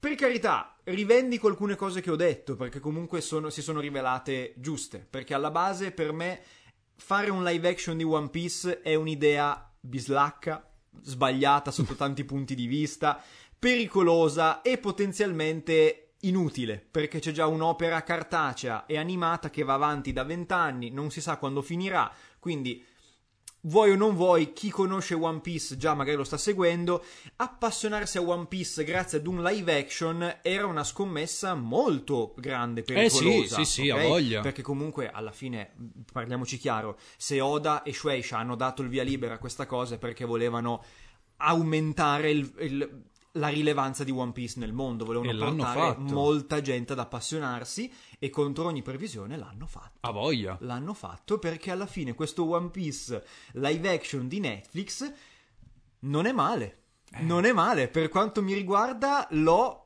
Per 0.00 0.14
carità, 0.16 0.76
rivendico 0.84 1.46
alcune 1.46 1.76
cose 1.76 2.00
che 2.00 2.10
ho 2.10 2.16
detto, 2.16 2.56
perché 2.56 2.80
comunque 2.80 3.20
sono- 3.20 3.50
si 3.50 3.62
sono 3.62 3.78
rivelate 3.78 4.54
giuste. 4.56 5.06
Perché 5.08 5.34
alla 5.34 5.50
base, 5.50 5.92
per 5.92 6.12
me, 6.12 6.40
fare 6.96 7.30
un 7.30 7.44
live 7.44 7.68
action 7.68 7.96
di 7.98 8.04
One 8.04 8.30
Piece 8.30 8.80
è 8.80 8.94
un'idea 8.94 9.70
bislacca, 9.78 10.66
sbagliata 11.02 11.70
sotto 11.70 11.94
tanti 11.94 12.24
punti 12.24 12.54
di 12.54 12.66
vista, 12.66 13.22
pericolosa 13.58 14.62
e 14.62 14.78
potenzialmente 14.78 16.11
inutile, 16.24 16.84
perché 16.90 17.18
c'è 17.18 17.32
già 17.32 17.46
un'opera 17.46 18.02
cartacea 18.02 18.86
e 18.86 18.96
animata 18.98 19.50
che 19.50 19.62
va 19.62 19.74
avanti 19.74 20.12
da 20.12 20.24
vent'anni, 20.24 20.90
non 20.90 21.10
si 21.10 21.20
sa 21.20 21.36
quando 21.36 21.62
finirà, 21.62 22.10
quindi 22.38 22.84
vuoi 23.64 23.92
o 23.92 23.96
non 23.96 24.16
vuoi, 24.16 24.52
chi 24.52 24.70
conosce 24.70 25.14
One 25.14 25.38
Piece 25.40 25.76
già 25.76 25.94
magari 25.94 26.16
lo 26.16 26.24
sta 26.24 26.36
seguendo, 26.36 27.04
appassionarsi 27.36 28.18
a 28.18 28.22
One 28.22 28.46
Piece 28.46 28.82
grazie 28.82 29.18
ad 29.18 29.26
un 29.26 29.42
live 29.42 29.78
action 29.78 30.38
era 30.42 30.66
una 30.66 30.82
scommessa 30.82 31.54
molto 31.54 32.34
grande 32.36 32.82
per 32.82 32.98
Eh 32.98 33.08
sì, 33.10 33.46
sì, 33.48 33.64
sì, 33.64 33.90
ha 33.90 34.00
voglia. 34.00 34.40
Perché 34.40 34.62
comunque 34.62 35.10
alla 35.10 35.30
fine, 35.30 35.72
parliamoci 36.12 36.58
chiaro, 36.58 36.98
se 37.16 37.40
Oda 37.40 37.82
e 37.84 37.92
Shueisha 37.92 38.36
hanno 38.38 38.56
dato 38.56 38.82
il 38.82 38.88
via 38.88 39.04
libera 39.04 39.34
a 39.34 39.38
questa 39.38 39.66
cosa 39.66 39.94
è 39.94 39.98
perché 39.98 40.24
volevano 40.24 40.82
aumentare 41.36 42.30
il- 42.30 42.52
il- 42.60 43.02
la 43.32 43.48
rilevanza 43.48 44.04
di 44.04 44.10
One 44.10 44.32
Piece 44.32 44.58
nel 44.58 44.72
mondo, 44.72 45.04
volevano 45.04 45.30
E 45.30 45.36
portare 45.36 45.80
fatto. 45.80 46.00
molta 46.00 46.60
gente 46.60 46.92
ad 46.92 46.98
appassionarsi 46.98 47.90
e 48.18 48.30
contro 48.30 48.66
ogni 48.66 48.82
previsione 48.82 49.36
l'hanno 49.36 49.66
fatto. 49.66 49.98
Ha 50.00 50.10
voglia. 50.10 50.56
L'hanno 50.60 50.92
fatto 50.94 51.38
perché 51.38 51.70
alla 51.70 51.86
fine 51.86 52.14
questo 52.14 52.48
One 52.48 52.68
Piece 52.68 53.24
live 53.52 53.90
action 53.90 54.28
di 54.28 54.40
Netflix 54.40 55.12
non 56.00 56.26
è 56.26 56.32
male. 56.32 56.78
Eh. 57.14 57.22
Non 57.22 57.44
è 57.44 57.52
male. 57.52 57.88
Per 57.88 58.08
quanto 58.08 58.42
mi 58.42 58.52
riguarda, 58.52 59.26
l'ho. 59.30 59.78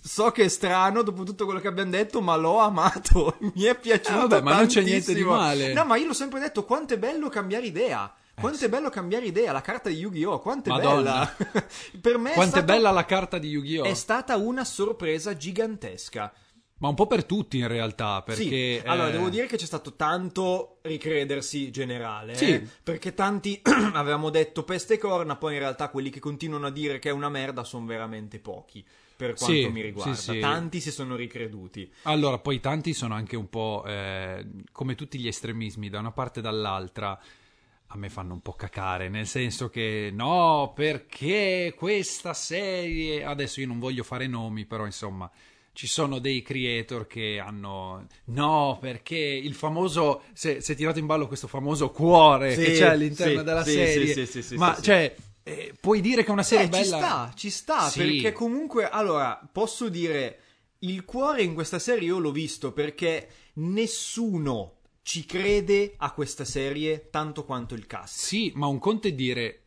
So 0.00 0.30
che 0.30 0.44
è 0.44 0.48
strano 0.48 1.02
dopo 1.02 1.24
tutto 1.24 1.44
quello 1.44 1.60
che 1.60 1.68
abbiamo 1.68 1.90
detto, 1.90 2.20
ma 2.20 2.36
l'ho 2.36 2.58
amato. 2.58 3.36
mi 3.54 3.62
è 3.64 3.78
piaciuto. 3.78 4.24
Eh, 4.24 4.28
vabbè, 4.28 4.42
ma 4.42 4.56
non 4.56 4.66
c'è 4.66 4.82
niente 4.82 5.12
di 5.14 5.24
male. 5.24 5.72
No, 5.72 5.84
ma 5.84 5.96
io 5.96 6.06
l'ho 6.06 6.12
sempre 6.14 6.40
detto: 6.40 6.64
quanto 6.64 6.94
è 6.94 6.98
bello 6.98 7.28
cambiare 7.28 7.66
idea. 7.66 8.12
Quanto 8.40 8.64
è 8.64 8.68
bello 8.68 8.90
cambiare 8.90 9.26
idea, 9.26 9.52
la 9.52 9.60
carta 9.60 9.88
di 9.88 9.96
Yu-Gi-Oh! 9.96 10.38
Quanto 10.40 10.68
è 10.68 10.72
Madonna. 10.72 11.34
bella! 11.36 11.66
per 12.00 12.18
me 12.18 12.30
è, 12.30 12.34
Quanto 12.34 12.56
è 12.56 12.60
stata- 12.60 12.72
bella 12.72 12.90
la 12.90 13.04
carta 13.04 13.38
di 13.38 13.48
Yu-Gi-Oh! 13.48 13.84
è 13.84 13.94
stata 13.94 14.36
una 14.36 14.64
sorpresa 14.64 15.36
gigantesca. 15.36 16.32
Ma 16.80 16.86
un 16.88 16.94
po' 16.94 17.08
per 17.08 17.24
tutti 17.24 17.58
in 17.58 17.66
realtà, 17.66 18.22
perché... 18.22 18.42
sì, 18.80 18.80
allora 18.86 19.08
eh, 19.08 19.10
devo 19.10 19.28
dire 19.30 19.46
che 19.48 19.56
c'è 19.56 19.64
stato 19.66 19.94
tanto 19.96 20.78
ricredersi 20.82 21.72
generale, 21.72 22.36
Sì. 22.36 22.52
eh, 22.52 22.66
perché 22.84 23.14
tanti 23.14 23.60
avevamo 23.94 24.30
detto 24.30 24.62
peste 24.62 24.94
e 24.94 24.98
corna, 24.98 25.34
poi 25.34 25.54
in 25.54 25.58
realtà 25.58 25.88
quelli 25.88 26.08
che 26.08 26.20
continuano 26.20 26.66
a 26.66 26.70
dire 26.70 27.00
che 27.00 27.08
è 27.08 27.12
una 27.12 27.28
merda 27.28 27.64
sono 27.64 27.84
veramente 27.84 28.38
pochi, 28.38 28.84
per 29.16 29.34
quanto 29.34 29.54
Sì, 29.56 29.66
mi 29.70 29.80
riguarda. 29.82 30.14
sì, 30.14 30.30
sì. 30.34 30.38
Tanti 30.38 30.78
si 30.80 30.92
sono 30.92 31.16
ricreduti. 31.16 31.92
Allora, 32.02 32.38
poi 32.38 32.60
tanti 32.60 32.94
sono 32.94 33.14
anche 33.14 33.34
un 33.34 33.48
po' 33.48 33.82
eh, 33.84 34.46
come 34.70 34.94
tutti 34.94 35.18
gli 35.18 35.26
estremismi, 35.26 35.88
da 35.88 35.98
una 35.98 36.12
parte 36.12 36.38
e 36.38 36.42
dall'altra. 36.42 37.18
A 37.90 37.96
me 37.96 38.10
fanno 38.10 38.34
un 38.34 38.42
po' 38.42 38.52
cacare, 38.52 39.08
nel 39.08 39.26
senso 39.26 39.70
che 39.70 40.10
no, 40.12 40.72
perché 40.74 41.72
questa 41.76 42.34
serie. 42.34 43.24
Adesso 43.24 43.60
io 43.60 43.66
non 43.66 43.78
voglio 43.78 44.02
fare 44.02 44.26
nomi, 44.26 44.66
però 44.66 44.84
insomma, 44.84 45.30
ci 45.72 45.86
sono 45.86 46.18
dei 46.18 46.42
creator 46.42 47.06
che 47.06 47.38
hanno. 47.42 48.06
No, 48.26 48.76
perché 48.78 49.16
il 49.16 49.54
famoso. 49.54 50.22
Si 50.34 50.48
è 50.50 50.74
tirato 50.74 50.98
in 50.98 51.06
ballo 51.06 51.26
questo 51.26 51.46
famoso 51.46 51.90
cuore 51.90 52.54
Sì, 52.54 52.62
che 52.64 52.72
c'è 52.72 52.88
all'interno 52.88 53.38
sì, 53.38 53.44
della 53.44 53.64
sì, 53.64 53.72
serie. 53.72 54.12
sì, 54.12 54.26
sì, 54.26 54.42
sì, 54.42 54.54
Ma 54.56 54.78
cioè, 54.78 55.14
eh, 55.42 55.74
puoi 55.80 56.02
dire 56.02 56.22
che 56.22 56.28
è 56.28 56.32
una 56.32 56.42
serie 56.42 56.66
Eh, 56.66 56.68
bella. 56.68 56.82
ci 56.84 56.88
sta, 56.88 57.32
ci 57.34 57.50
sta, 57.50 57.90
perché 57.94 58.32
comunque, 58.32 58.86
allora, 58.86 59.40
posso 59.50 59.88
dire, 59.88 60.40
il 60.80 61.06
cuore 61.06 61.42
in 61.42 61.54
questa 61.54 61.78
serie 61.78 62.06
io 62.08 62.18
l'ho 62.18 62.32
visto 62.32 62.72
perché 62.72 63.28
nessuno 63.54 64.74
ci 65.08 65.24
crede 65.24 65.94
a 65.96 66.12
questa 66.12 66.44
serie 66.44 67.08
tanto 67.10 67.46
quanto 67.46 67.72
il 67.74 67.86
cast. 67.86 68.18
Sì, 68.18 68.52
ma 68.56 68.66
un 68.66 68.78
conto 68.78 69.08
è 69.08 69.12
dire 69.12 69.60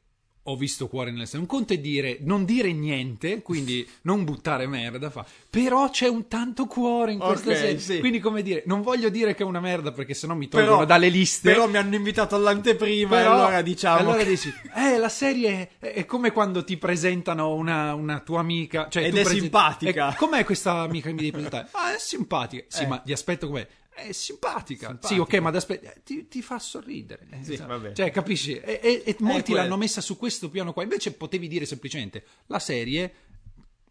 ho 0.46 0.56
visto 0.56 0.88
cuore 0.88 1.10
nelle 1.12 1.26
serie, 1.26 1.40
un 1.42 1.46
conto 1.48 1.74
è 1.74 1.80
dire 1.80 2.18
non 2.22 2.46
dire 2.46 2.72
niente, 2.74 3.42
quindi 3.42 3.88
non 4.04 4.24
buttare 4.24 4.68
merda, 4.68 5.10
fa. 5.10 5.26
però 5.50 5.90
c'è 5.90 6.08
un 6.08 6.28
tanto 6.28 6.66
cuore 6.68 7.14
in 7.14 7.18
questa 7.20 7.50
Ok, 7.52 7.56
serie. 7.58 7.80
sì. 7.80 8.00
Quindi 8.00 8.20
come 8.20 8.44
dire, 8.44 8.62
non 8.68 8.84
voglio 8.84 9.10
dire 9.10 9.34
che 9.34 9.42
è 9.42 9.46
una 9.46 9.60
merda 9.60 9.92
perché 9.92 10.14
sennò 10.14 10.36
mi 10.36 10.48
tolgono 10.48 10.74
Però- 10.76 10.86
dalle 10.88 11.10
liste. 11.10 11.52
Però 11.52 11.68
mi 11.68 11.78
hanno 11.78 11.96
invitato 11.96 12.36
all'anteprima 12.36 13.10
Però- 13.10 13.22
e 13.22 13.34
allora 13.34 13.62
diciamo 13.64 13.98
allora 13.98 14.18
che- 14.18 14.26
dici, 14.30 14.54
eh, 14.76 14.98
la 15.00 15.10
serie 15.10 15.70
è, 15.80 15.92
è 15.94 16.06
come 16.06 16.32
quando 16.32 16.64
ti 16.64 16.78
presentano 16.78 17.56
una, 17.56 17.96
una 17.96 18.20
tua 18.20 18.42
amica. 18.42 18.88
Cioè 18.90 19.04
Ed 19.06 19.10
è 19.10 19.12
presenti- 19.14 19.40
simpatica. 19.42 20.14
eh, 20.14 20.16
com'è 20.18 20.44
questa 20.44 20.74
amica 20.82 21.08
che 21.08 21.14
mi 21.14 21.20
devi 21.20 21.32
presentare? 21.32 21.68
Ah, 21.72 21.96
è 21.96 21.98
simpatica. 22.00 22.64
Sì, 22.68 22.84
Eh. 22.84 22.88
ma 22.88 22.98
ti 23.00 23.12
aspetto 23.12 23.48
com'è? 23.48 23.68
È 23.94 24.12
simpatica. 24.14 24.88
Simpatica. 24.88 25.08
Sì, 25.14 25.20
ok, 25.20 25.34
ma 25.36 25.50
aspetta, 25.50 25.94
eh, 25.94 26.02
ti, 26.04 26.28
ti 26.28 26.42
fa 26.42 26.58
sorridere. 26.60 27.28
Eh, 27.30 27.44
Sì, 27.44 27.56
vabbè. 27.58 27.94
Cioè, 27.94 28.10
capisci? 28.12 28.54
E, 28.56 28.80
e- 28.82 29.04
e 29.06 29.16
molti 29.20 29.52
quello. 29.52 29.62
l'hanno 29.62 29.78
messa 29.78 30.02
su 30.02 30.18
questo 30.18 30.50
piano 30.50 30.74
qua. 30.74 30.84
Invece 30.84 31.12
potevi 31.14 31.48
dire 31.48 31.66
semplicemente, 31.66 32.24
la 32.48 32.60
serie 32.60 33.14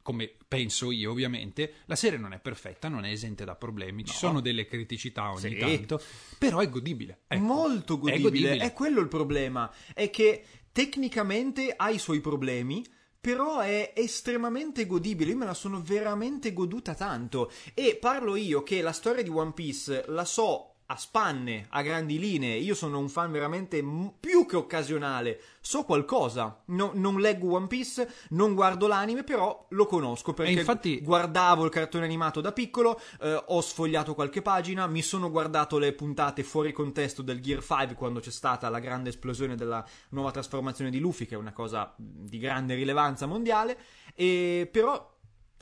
come 0.03 0.33
penso 0.49 0.91
io 0.91 1.11
ovviamente, 1.13 1.75
la 1.85 1.95
serie 1.95 2.19
non 2.19 2.33
è 2.33 2.41
perfetta, 2.41 2.89
non 2.89 3.05
è 3.05 3.11
esente 3.11 3.45
da 3.45 3.55
problemi, 3.55 4.05
ci 4.05 4.15
sono 4.15 4.41
delle 4.41 4.67
criticità 4.67 5.31
ogni 5.31 5.51
Sì. 5.51 5.57
tanto, 5.59 6.03
però 6.39 6.59
è 6.61 6.69
godibile. 6.71 7.21
Ecco, 7.29 7.43
molto 7.45 7.95
è 7.95 7.99
godibile. 7.99 8.23
godibile. 8.23 8.65
È 8.65 8.73
quello 8.73 9.01
il 9.01 9.09
problema. 9.09 9.71
È 9.95 10.09
che 10.11 10.43
tecnicamente 10.73 11.73
ha 11.77 11.91
i 11.91 11.99
suoi 11.99 12.21
problemi. 12.21 12.85
Però 13.21 13.59
è 13.59 13.93
estremamente 13.95 14.87
godibile. 14.87 15.33
Io 15.33 15.37
me 15.37 15.45
la 15.45 15.55
sono 15.55 15.83
veramente 15.83 16.53
goduta 16.53 16.95
tanto. 16.95 17.53
E 17.75 17.97
parlo 18.01 18.35
io 18.35 18.63
che 18.63 18.81
la 18.81 18.93
storia 18.93 19.23
di 19.23 19.29
One 19.29 19.53
Piece 19.53 20.05
la 20.09 20.25
so 20.25 20.70
a 20.91 20.97
spanne, 20.97 21.67
a 21.71 21.83
grandi 21.83 22.19
linee. 22.19 22.57
Io 22.57 22.75
sono 22.75 22.99
un 22.99 23.09
fan 23.09 23.31
veramente 23.31 23.81
m- 23.81 24.13
più 24.19 24.45
che 24.45 24.57
occasionale. 24.57 25.41
So 25.61 25.85
qualcosa. 25.85 26.63
No- 26.67 26.91
non 26.95 27.21
leggo 27.21 27.53
One 27.53 27.69
Piece, 27.69 28.13
non 28.31 28.55
guardo 28.55 28.89
l'anime, 28.89 29.23
però 29.23 29.67
lo 29.71 29.87
conosco 29.87 30.33
perché 30.35 30.51
infatti- 30.53 31.01
guardavo 31.01 31.65
il 31.65 31.71
cartone 31.71 32.05
animato 32.05 32.41
da 32.41 32.51
piccolo, 32.51 33.01
eh, 33.21 33.41
ho 33.47 33.61
sfogliato 33.61 34.15
qualche 34.15 34.43
pagina, 34.43 34.89
mi 34.89 35.03
sono 35.03 35.31
guardato 35.31 35.79
le 35.79 35.93
puntate 35.93 36.43
fuori 36.43 36.73
contesto 36.73 37.23
del 37.23 37.41
Gear 37.41 37.63
5 37.63 37.95
quando 37.95 38.19
c'è 38.19 38.33
stata 38.33 38.69
la 38.69 38.81
grande 38.81 39.11
esplosione 39.11 39.55
della 39.55 39.85
nuova 40.09 40.33
trasformazione 40.33 40.91
di 40.91 40.99
Luffy, 40.99 41.25
che 41.27 41.37
è 41.37 41.39
una 41.39 41.53
cosa 41.53 41.95
di 41.97 42.39
grande 42.39 42.75
rilevanza 42.75 43.27
mondiale, 43.27 43.79
e 44.15 44.69
però 44.71 45.10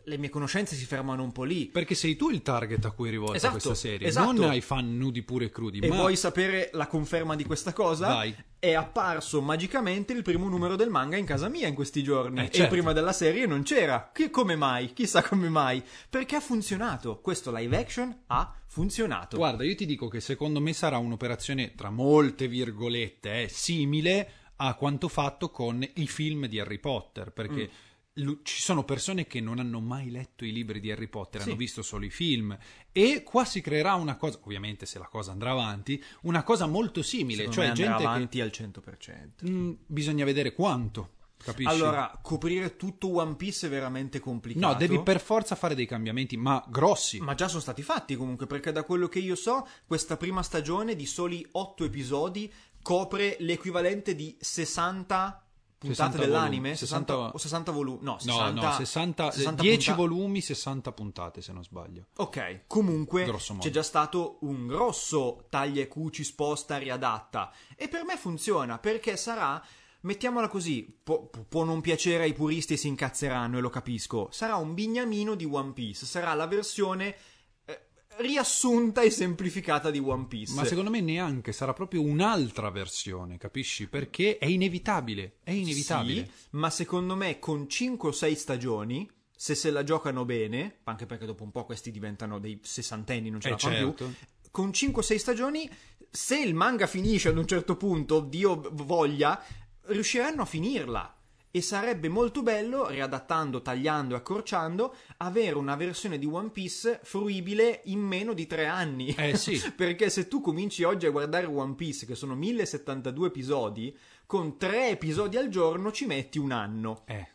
le 0.08 0.18
mie 0.18 0.28
conoscenze 0.30 0.74
si 0.74 0.84
fermano 0.86 1.22
un 1.22 1.30
po' 1.32 1.44
lì. 1.44 1.66
Perché 1.66 1.94
sei 1.94 2.16
tu 2.16 2.30
il 2.30 2.42
target 2.42 2.84
a 2.86 2.90
cui 2.90 3.08
è 3.08 3.10
rivolta 3.12 3.36
Esatto, 3.36 3.52
questa 3.52 3.74
serie, 3.74 4.08
esatto. 4.08 4.32
non 4.32 4.50
ai 4.50 4.60
fan 4.60 4.96
nudi 4.96 5.22
pure 5.22 5.44
e 5.44 5.50
crudi. 5.50 5.78
E 5.78 5.88
ma 5.88 5.96
vuoi 5.96 6.16
sapere 6.16 6.70
la 6.72 6.86
conferma 6.86 7.36
di 7.36 7.44
questa 7.44 7.72
cosa? 7.72 8.08
Vai. 8.08 8.34
È 8.60 8.72
apparso 8.74 9.40
magicamente 9.40 10.12
il 10.12 10.22
primo 10.22 10.48
numero 10.48 10.74
del 10.74 10.88
manga 10.90 11.16
in 11.16 11.24
casa 11.24 11.48
mia 11.48 11.68
in 11.68 11.74
questi 11.74 12.02
giorni. 12.02 12.40
Eh, 12.40 12.44
E 12.46 12.50
certo. 12.50 12.72
prima 12.72 12.92
della 12.92 13.12
serie 13.12 13.46
non 13.46 13.62
c'era. 13.62 14.10
Chi- 14.12 14.30
come 14.30 14.56
mai? 14.56 14.92
Chissà 14.92 15.22
come 15.22 15.48
mai. 15.48 15.80
Perché 16.10 16.34
ha 16.36 16.40
funzionato. 16.40 17.20
Questo 17.20 17.54
live 17.54 17.76
action 17.76 18.22
ha 18.26 18.52
funzionato. 18.66 19.36
Guarda, 19.36 19.62
io 19.62 19.76
ti 19.76 19.86
dico 19.86 20.08
che 20.08 20.20
secondo 20.20 20.60
me 20.60 20.72
sarà 20.72 20.98
un'operazione, 20.98 21.74
tra 21.76 21.90
molte 21.90 22.48
virgolette, 22.48 23.42
eh, 23.44 23.48
simile 23.48 24.30
a 24.56 24.74
quanto 24.74 25.06
fatto 25.08 25.50
con 25.50 25.86
i 25.94 26.06
film 26.08 26.46
di 26.46 26.58
Harry 26.58 26.78
Potter, 26.78 27.30
perché 27.30 27.62
Mm. 27.70 27.74
Ci 28.42 28.60
sono 28.62 28.84
persone 28.84 29.26
che 29.26 29.40
non 29.40 29.58
hanno 29.58 29.80
mai 29.80 30.10
letto 30.10 30.44
i 30.44 30.52
libri 30.52 30.80
di 30.80 30.90
Harry 30.90 31.08
Potter, 31.08 31.40
Sì. 31.42 31.48
hanno 31.48 31.56
visto 31.56 31.82
solo 31.82 32.04
i 32.04 32.10
film, 32.10 32.56
e 32.92 33.22
qua 33.22 33.44
si 33.44 33.60
creerà 33.60 33.94
una 33.94 34.16
cosa, 34.16 34.38
ovviamente 34.42 34.86
se 34.86 34.98
la 34.98 35.06
cosa 35.06 35.32
andrà 35.32 35.50
avanti, 35.52 36.02
una 36.22 36.42
cosa 36.42 36.66
molto 36.66 37.02
simile, 37.02 37.44
Secondo 37.44 37.60
cioè 37.62 37.72
gente 37.72 38.02
avanti 38.02 38.40
al 38.40 38.50
100%. 38.52 39.44
che... 39.44 39.50
Mm, 39.50 39.72
bisogna 39.86 40.24
vedere 40.24 40.52
quanto, 40.52 41.10
capisci? 41.42 41.70
Allora, 41.70 42.18
coprire 42.22 42.76
tutto 42.76 43.14
One 43.14 43.36
Piece 43.36 43.66
è 43.66 43.70
veramente 43.70 44.18
complicato. 44.18 44.66
No, 44.66 44.74
devi 44.74 45.00
per 45.02 45.20
forza 45.20 45.54
fare 45.54 45.74
dei 45.74 45.86
cambiamenti, 45.86 46.36
ma 46.36 46.64
grossi. 46.68 47.20
Ma 47.20 47.34
già 47.34 47.48
sono 47.48 47.60
stati 47.60 47.82
fatti 47.82 48.16
comunque, 48.16 48.46
perché 48.46 48.72
da 48.72 48.82
quello 48.82 49.08
che 49.08 49.20
io 49.20 49.34
so, 49.36 49.66
questa 49.86 50.16
prima 50.16 50.42
stagione 50.42 50.96
di 50.96 51.06
soli 51.06 51.46
8 51.52 51.84
episodi 51.84 52.52
copre 52.82 53.36
l'equivalente 53.40 54.14
di 54.14 54.36
60 54.40 55.42
puntate 55.78 56.10
60 56.12 56.18
dell'anime? 56.18 56.56
volumi, 56.58 56.76
60, 56.76 57.12
60 57.14 57.34
o 57.34 57.38
60 57.38 57.72
volumi? 57.72 57.98
No, 58.02 58.12
No, 58.12 58.18
60, 58.18 58.50
no, 58.60 58.72
60, 58.72 59.30
60 59.30 59.62
10 59.62 59.76
punta- 59.76 59.94
volumi, 60.02 60.40
60 60.40 60.92
puntate 60.92 61.40
se 61.42 61.52
non 61.52 61.62
sbaglio. 61.64 62.06
Ok, 62.16 62.62
comunque 62.66 63.24
c'è 63.58 63.70
già 63.70 63.82
stato 63.82 64.38
un 64.40 64.66
grosso 64.66 65.46
taglia 65.48 65.80
e 65.82 65.88
cuci, 65.88 66.24
sposta, 66.24 66.76
riadatta. 66.78 67.52
E 67.76 67.88
per 67.88 68.04
me 68.04 68.16
funziona, 68.16 68.78
perché 68.78 69.16
sarà, 69.16 69.62
mettiamola 70.00 70.48
così, 70.48 70.98
può, 71.02 71.28
può 71.48 71.64
non 71.64 71.80
piacere 71.80 72.24
ai 72.24 72.32
puristi 72.34 72.74
e 72.74 72.76
si 72.76 72.88
incazzeranno, 72.88 73.58
e 73.58 73.60
lo 73.60 73.70
capisco, 73.70 74.28
sarà 74.32 74.56
un 74.56 74.74
bignamino 74.74 75.34
di 75.34 75.44
One 75.44 75.72
Piece, 75.72 76.06
sarà 76.06 76.34
la 76.34 76.46
versione 76.46 77.14
riassunta 78.18 79.02
e 79.02 79.10
semplificata 79.10 79.90
di 79.90 79.98
One 79.98 80.26
Piece. 80.26 80.54
Ma 80.54 80.64
secondo 80.64 80.90
me 80.90 81.00
neanche, 81.00 81.52
sarà 81.52 81.72
proprio 81.72 82.02
un'altra 82.02 82.70
versione, 82.70 83.38
capisci? 83.38 83.88
Perché 83.88 84.38
è 84.38 84.46
inevitabile, 84.46 85.38
è 85.42 85.50
inevitabile. 85.50 86.24
Sì, 86.24 86.30
ma 86.50 86.70
secondo 86.70 87.14
me 87.16 87.38
con 87.38 87.68
5 87.68 88.08
o 88.08 88.12
6 88.12 88.34
stagioni, 88.34 89.08
se 89.36 89.54
se 89.54 89.70
la 89.70 89.84
giocano 89.84 90.24
bene, 90.24 90.80
anche 90.84 91.06
perché 91.06 91.26
dopo 91.26 91.44
un 91.44 91.52
po' 91.52 91.64
questi 91.64 91.90
diventano 91.90 92.38
dei 92.38 92.58
sessantenni, 92.62 93.30
non 93.30 93.40
ce 93.40 93.48
Eh, 93.48 93.50
la 93.52 93.58
fanno 93.58 93.74
certo. 93.76 94.04
più, 94.06 94.14
con 94.50 94.72
5 94.72 95.00
o 95.02 95.04
6 95.04 95.18
stagioni, 95.18 95.70
se 96.10 96.38
il 96.40 96.54
manga 96.54 96.86
finisce 96.86 97.28
ad 97.28 97.36
un 97.38 97.46
certo 97.46 97.76
punto, 97.76 98.20
Dio 98.20 98.68
voglia, 98.72 99.40
riusciranno 99.82 100.42
a 100.42 100.46
finirla. 100.46 101.12
E 101.50 101.62
sarebbe 101.62 102.08
molto 102.08 102.42
bello, 102.42 102.88
riadattando, 102.88 103.62
tagliando 103.62 104.14
e 104.14 104.18
accorciando, 104.18 104.94
avere 105.18 105.56
una 105.56 105.76
versione 105.76 106.18
di 106.18 106.26
One 106.26 106.50
Piece 106.50 107.00
fruibile 107.02 107.82
in 107.84 108.00
meno 108.00 108.34
di 108.34 108.46
tre 108.46 108.66
anni. 108.66 109.14
Eh, 109.14 109.36
sì. 109.36 109.60
Perché 109.74 110.10
se 110.10 110.28
tu 110.28 110.40
cominci 110.40 110.82
oggi 110.82 111.06
a 111.06 111.10
guardare 111.10 111.46
One 111.46 111.74
Piece, 111.74 112.06
che 112.06 112.14
sono 112.14 112.34
1072 112.34 113.28
episodi, 113.28 113.96
con 114.26 114.58
tre 114.58 114.90
episodi 114.90 115.36
al 115.36 115.48
giorno 115.48 115.90
ci 115.90 116.06
metti 116.06 116.38
un 116.38 116.52
anno. 116.52 117.02
Eh, 117.06 117.26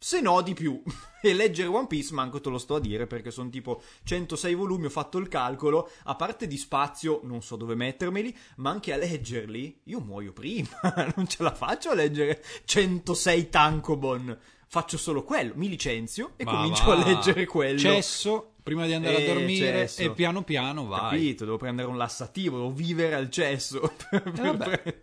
Se 0.00 0.20
no 0.20 0.40
di 0.42 0.54
più. 0.54 0.80
E 1.20 1.34
leggere 1.34 1.66
One 1.66 1.88
Piece 1.88 2.14
manco 2.14 2.40
te 2.40 2.48
lo 2.48 2.58
sto 2.58 2.76
a 2.76 2.80
dire 2.80 3.08
perché 3.08 3.32
sono 3.32 3.50
tipo 3.50 3.82
106 4.04 4.54
volumi, 4.54 4.84
ho 4.84 4.88
fatto 4.88 5.18
il 5.18 5.26
calcolo, 5.26 5.90
a 6.04 6.14
parte 6.14 6.46
di 6.46 6.56
spazio 6.56 7.22
non 7.24 7.42
so 7.42 7.56
dove 7.56 7.74
mettermeli, 7.74 8.32
ma 8.58 8.70
anche 8.70 8.92
a 8.92 8.96
leggerli 8.96 9.80
io 9.86 9.98
muoio 9.98 10.32
prima, 10.32 10.68
non 11.16 11.26
ce 11.26 11.42
la 11.42 11.52
faccio 11.52 11.90
a 11.90 11.94
leggere 11.94 12.40
106 12.64 13.48
tankobon. 13.48 14.38
Faccio 14.70 14.98
solo 14.98 15.24
quello, 15.24 15.54
mi 15.56 15.66
licenzio 15.68 16.32
e 16.36 16.44
ma 16.44 16.50
comincio 16.56 16.84
va. 16.84 16.92
a 16.92 17.04
leggere 17.04 17.46
quello. 17.46 17.78
Cesso, 17.78 18.52
prima 18.62 18.84
di 18.84 18.92
andare 18.92 19.24
Eh, 19.24 19.30
a 19.30 19.32
dormire 19.32 19.66
cesso. 19.86 20.02
e 20.02 20.10
piano 20.12 20.42
piano 20.42 20.86
vai. 20.86 21.00
Capito, 21.18 21.44
devo 21.46 21.56
prendere 21.56 21.88
un 21.88 21.96
lassativo, 21.96 22.56
devo 22.58 22.70
vivere 22.70 23.14
al 23.14 23.30
cesso. 23.30 23.90
prendere- 24.34 25.02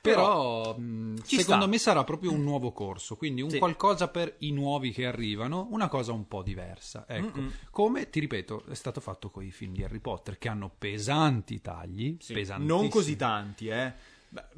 Però 0.00 0.76
mh, 0.76 1.22
Ci 1.24 1.36
secondo 1.36 1.62
sta. 1.62 1.70
me 1.70 1.78
sarà 1.78 2.04
proprio 2.04 2.32
un 2.32 2.42
nuovo 2.42 2.70
corso, 2.72 3.16
quindi 3.16 3.40
un 3.40 3.48
Sì. 3.48 3.58
qualcosa 3.58 4.08
per 4.08 4.34
i 4.40 4.50
nuovi 4.52 4.92
che 4.92 5.06
arrivano, 5.06 5.68
una 5.70 5.88
cosa 5.88 6.12
un 6.12 6.28
po' 6.28 6.42
diversa. 6.42 7.06
Ecco, 7.08 7.38
Mm-mm. 7.38 7.52
come 7.70 8.10
ti 8.10 8.20
ripeto, 8.20 8.64
è 8.70 8.74
stato 8.74 9.00
fatto 9.00 9.30
con 9.30 9.42
i 9.42 9.50
film 9.50 9.72
di 9.72 9.82
Harry 9.82 10.00
Potter 10.00 10.36
che 10.36 10.48
hanno 10.48 10.70
pesanti 10.76 11.62
tagli, 11.62 12.16
Sì, 12.20 12.46
non 12.58 12.88
così 12.90 13.16
tanti, 13.16 13.68
eh. 13.68 13.92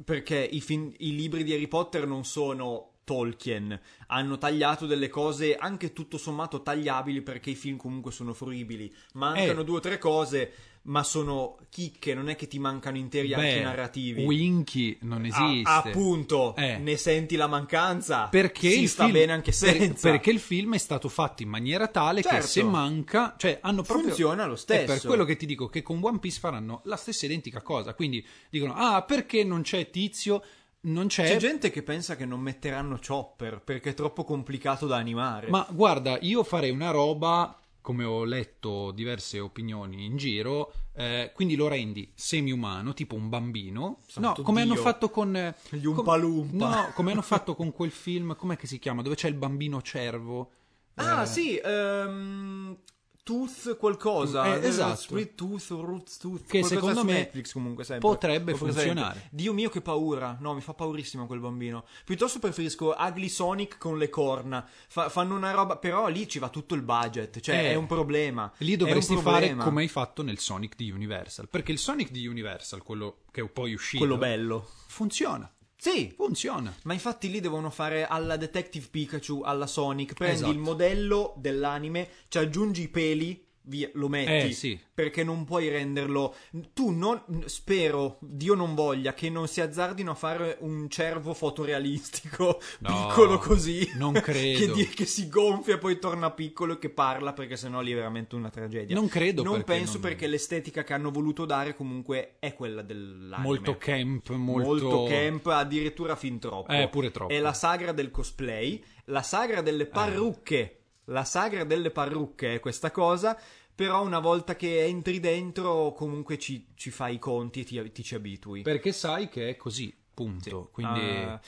Perché 0.03 0.37
i, 0.37 0.59
film- 0.59 0.91
i 0.97 1.15
libri 1.15 1.45
di 1.45 1.53
Harry 1.53 1.67
Potter 1.69 2.05
non 2.05 2.25
sono 2.25 2.89
Tolkien, 3.11 3.77
hanno 4.07 4.37
tagliato 4.37 4.85
delle 4.85 5.09
cose 5.09 5.55
anche 5.57 5.91
tutto 5.91 6.17
sommato 6.17 6.61
tagliabili 6.61 7.21
perché 7.21 7.49
i 7.49 7.55
film 7.55 7.75
comunque 7.75 8.13
sono 8.13 8.33
fruibili. 8.33 8.89
Mancano 9.15 9.61
Eh. 9.61 9.63
due 9.65 9.77
o 9.77 9.79
tre 9.81 9.97
cose, 9.97 10.51
ma 10.83 11.03
sono 11.03 11.57
chicche, 11.69 12.13
non 12.13 12.29
è 12.29 12.35
che 12.37 12.47
ti 12.47 12.57
mancano 12.57 12.97
interi 12.97 13.33
archi 13.33 13.45
Beh, 13.57 13.61
narrativi. 13.63 14.23
Winky 14.23 14.97
non 15.01 15.25
esiste. 15.25 15.69
Ah, 15.69 15.77
appunto, 15.79 16.55
Eh. 16.55 16.77
ne 16.77 16.95
senti 16.95 17.35
la 17.35 17.47
mancanza. 17.47 18.27
perché 18.29 18.69
si 18.71 18.87
sta 18.87 19.03
film- 19.03 19.17
bene 19.17 19.33
anche 19.33 19.51
per- 19.59 19.75
senza. 19.75 20.09
perché 20.09 20.31
il 20.31 20.39
film 20.39 20.73
è 20.75 20.77
stato 20.77 21.09
fatto 21.09 21.43
in 21.43 21.49
maniera 21.49 21.87
tale 21.87 22.21
che 22.21 22.29
Certo. 22.29 22.47
se 22.47 22.63
manca, 22.63 23.35
cioè 23.37 23.59
hanno 23.61 23.81
proprio 23.83 24.07
Funziona 24.07 24.45
lo 24.45 24.53
È 24.53 24.57
stesso. 24.57 24.85
per 24.85 25.01
quello 25.01 25.25
che 25.25 25.35
ti 25.35 25.45
dico 25.45 25.67
che 25.67 25.81
con 25.81 25.99
One 26.01 26.19
Piece 26.19 26.39
faranno 26.39 26.79
la 26.85 26.95
stessa 26.95 27.25
identica 27.25 27.61
cosa. 27.61 27.93
Quindi 27.93 28.25
dicono: 28.49 28.73
"Ah, 28.73 29.01
perché 29.03 29.43
non 29.43 29.63
c'è 29.63 29.89
Tizio? 29.89 30.41
Non 30.81 31.07
c'è". 31.07 31.25
C'è 31.25 31.37
gente 31.37 31.69
che 31.69 31.83
pensa 31.83 32.15
che 32.15 32.25
non 32.25 32.39
metteranno 32.39 32.99
Chopper 33.05 33.61
perché 33.61 33.91
è 33.91 33.93
troppo 33.93 34.23
complicato 34.23 34.87
da 34.87 34.97
animare. 34.97 35.47
Ma 35.49 35.65
guarda, 35.69 36.17
io 36.21 36.43
farei 36.43 36.71
una 36.71 36.91
roba 36.91 37.55
come 37.81 38.03
ho 38.03 38.23
letto 38.23 38.91
diverse 38.91 39.39
opinioni 39.39 40.05
in 40.05 40.15
giro, 40.15 40.71
eh, 40.93 41.31
quindi 41.33 41.55
lo 41.55 41.67
rendi 41.67 42.11
semi-umano, 42.13 42.93
tipo 42.93 43.15
un 43.15 43.27
bambino. 43.27 43.97
Santo 44.05 44.33
no, 44.37 44.43
come 44.43 44.63
Dio. 44.63 44.73
hanno 44.73 44.81
fatto 44.81 45.09
con 45.09 45.35
eh, 45.35 45.55
Gli 45.69 45.83
com- 45.83 46.19
Loompa. 46.19 46.69
No, 46.69 46.91
come 46.93 47.11
hanno 47.11 47.21
fatto 47.23 47.55
con 47.55 47.71
quel 47.71 47.91
film, 47.91 48.35
com'è 48.35 48.55
che 48.55 48.67
si 48.67 48.77
chiama? 48.79 49.01
Dove 49.01 49.15
c'è 49.15 49.27
il 49.27 49.33
bambino 49.33 49.81
cervo? 49.81 50.51
Ah, 50.95 51.23
Eh, 51.23 51.25
sì, 51.25 51.57
ehm, 51.57 52.77
Tooth 53.23 53.77
qualcosa. 53.77 54.55
Eh, 54.59 54.67
esatto. 54.67 54.95
Sweet 55.01 55.35
Tooth 55.35 55.67
Roots 55.69 56.17
Tooth. 56.17 56.45
Che 56.47 56.63
secondo 56.63 57.03
me 57.03 57.13
Netflix 57.13 57.53
comunque 57.53 57.83
sempre. 57.83 58.07
potrebbe 58.09 58.53
presente. 58.53 58.71
funzionare. 58.73 59.27
Dio 59.31 59.53
mio 59.53 59.69
che 59.69 59.81
paura. 59.81 60.37
No, 60.39 60.53
mi 60.53 60.61
fa 60.61 60.73
paurissimo 60.73 61.27
quel 61.27 61.39
bambino. 61.39 61.85
Piuttosto 62.03 62.39
preferisco 62.39 62.95
Ugly 62.97 63.29
Sonic 63.29 63.77
con 63.77 63.97
le 63.97 64.09
corna. 64.09 64.67
Fa- 64.87 65.09
fanno 65.09 65.35
una 65.35 65.51
roba, 65.51 65.77
però 65.77 66.07
lì 66.07 66.27
ci 66.27 66.39
va 66.39 66.49
tutto 66.49 66.73
il 66.75 66.81
budget, 66.81 67.39
cioè 67.39 67.55
Eh, 67.55 67.71
è 67.71 67.75
un 67.75 67.85
problema. 67.87 68.51
Lì 68.57 68.75
dovresti 68.75 69.15
fare 69.17 69.55
come 69.55 69.81
hai 69.81 69.87
fatto 69.87 70.23
nel 70.23 70.39
Sonic 70.39 70.75
di 70.75 70.89
Universal. 70.91 71.47
Perché 71.47 71.71
il 71.71 71.77
Sonic 71.79 72.09
di 72.11 72.25
Universal, 72.27 72.81
quello 72.81 73.19
che 73.31 73.41
è 73.41 73.47
poi 73.47 73.73
uscito, 73.73 73.99
quello 74.03 74.17
bello. 74.17 74.67
funziona. 74.87 75.49
Sì, 75.83 76.13
Funziona. 76.15 76.71
Ma 76.83 76.93
infatti 76.93 77.31
lì 77.31 77.39
devono 77.39 77.71
fare 77.71 78.05
alla 78.05 78.37
Detective 78.37 78.85
Pikachu, 78.91 79.41
alla 79.43 79.65
Sonic, 79.65 80.13
prendi 80.13 80.35
Esatto. 80.35 80.51
il 80.51 80.59
modello 80.59 81.33
dell'anime, 81.37 82.07
ci 82.27 82.37
aggiungi 82.37 82.83
i 82.83 82.87
peli, 82.87 83.43
via, 83.63 83.89
lo 83.93 84.07
metti. 84.07 84.49
Eh, 84.49 84.51
sì. 84.51 84.79
Perché 84.93 85.23
non 85.23 85.43
puoi 85.45 85.69
renderlo. 85.69 86.35
Tu 86.73 86.89
non. 86.91 87.21
Spero, 87.45 88.17
Dio 88.21 88.53
non 88.55 88.75
voglia, 88.75 89.13
che 89.13 89.29
non 89.29 89.47
si 89.47 89.61
azzardino 89.61 90.11
a 90.11 90.15
fare 90.15 90.57
un 90.61 90.89
cervo 90.89 91.33
fotorealistico 91.33 92.59
No, 92.79 93.07
piccolo 93.07 93.37
così. 93.37 93.89
non 93.95 94.13
che, 94.13 94.21
credo. 94.21 94.73
di- 94.73 94.87
che 94.87 95.05
si 95.05 95.27
gonfia 95.29 95.75
e 95.75 95.77
poi 95.77 95.99
torna 95.99 96.31
piccolo 96.31 96.73
e 96.73 96.79
che 96.79 96.89
parla, 96.89 97.33
perché 97.33 97.55
sennò 97.55 97.81
lì 97.81 97.91
è 97.91 97.95
veramente 97.95 98.35
una 98.35 98.49
tragedia. 98.49 98.95
Non 98.95 99.07
credo 99.07 99.43
Non 99.43 99.53
perché 99.63 99.71
penso 99.73 99.93
non- 99.93 100.01
perché 100.01 100.27
l'estetica 100.27 100.83
che 100.83 100.93
hanno 100.93 101.11
voluto 101.11 101.45
dare 101.45 101.75
comunque 101.75 102.35
è 102.39 102.53
quella 102.53 102.81
dell'anime. 102.81 103.47
Molto 103.47 103.77
camp, 103.77 104.29
molto... 104.31 104.67
Molto 104.69 105.03
camp, 105.05 105.45
addirittura 105.47 106.15
fin 106.15 106.39
troppo. 106.39 106.71
Eh, 106.71 106.87
pure 106.89 107.11
troppo. 107.11 107.31
È 107.33 107.39
la 107.39 107.53
sagra 107.53 107.91
del 107.91 108.11
cosplay, 108.11 108.83
la 109.05 109.21
sagra 109.21 109.61
delle 109.61 109.85
parrucche. 109.85 110.75
La 111.11 111.23
sagra 111.23 111.63
delle 111.63 111.91
parrucche 111.91 112.55
è 112.55 112.59
questa 112.59 112.91
cosa. 112.91 113.37
Però 113.73 114.03
una 114.03 114.19
volta 114.19 114.55
che 114.55 114.83
entri 114.83 115.19
dentro, 115.19 115.93
comunque 115.93 116.37
ci, 116.37 116.67
ci 116.75 116.91
fai 116.91 117.15
i 117.15 117.19
conti 117.19 117.61
e 117.61 117.63
ti, 117.63 117.91
ti 117.91 118.03
ci 118.03 118.15
abitui. 118.15 118.61
Perché 118.61 118.91
sai 118.91 119.29
che 119.29 119.49
è 119.49 119.55
così, 119.55 119.95
punto. 120.13 120.69
Quindi... 120.71 120.99
Eh, 120.99 121.39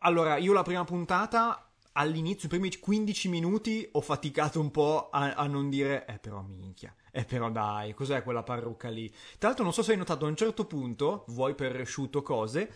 allora, 0.00 0.36
io 0.36 0.52
la 0.52 0.62
prima 0.62 0.84
puntata. 0.84 1.64
All'inizio, 1.94 2.46
i 2.46 2.50
primi 2.50 2.78
15 2.78 3.28
minuti, 3.28 3.88
ho 3.92 4.00
faticato 4.00 4.60
un 4.60 4.70
po' 4.70 5.10
a, 5.10 5.34
a 5.34 5.46
non 5.46 5.68
dire, 5.68 6.06
eh, 6.06 6.18
però 6.18 6.40
minchia, 6.40 6.94
eh, 7.10 7.24
però 7.24 7.50
dai, 7.50 7.92
cos'è 7.94 8.22
quella 8.22 8.44
parrucca 8.44 8.88
lì? 8.88 9.10
Tra 9.38 9.48
l'altro, 9.48 9.64
non 9.64 9.72
so 9.72 9.82
se 9.82 9.90
hai 9.90 9.98
notato, 9.98 10.24
a 10.24 10.28
un 10.28 10.36
certo 10.36 10.66
punto, 10.66 11.24
vuoi 11.28 11.56
per 11.56 11.72
resciuto 11.72 12.22
cose, 12.22 12.72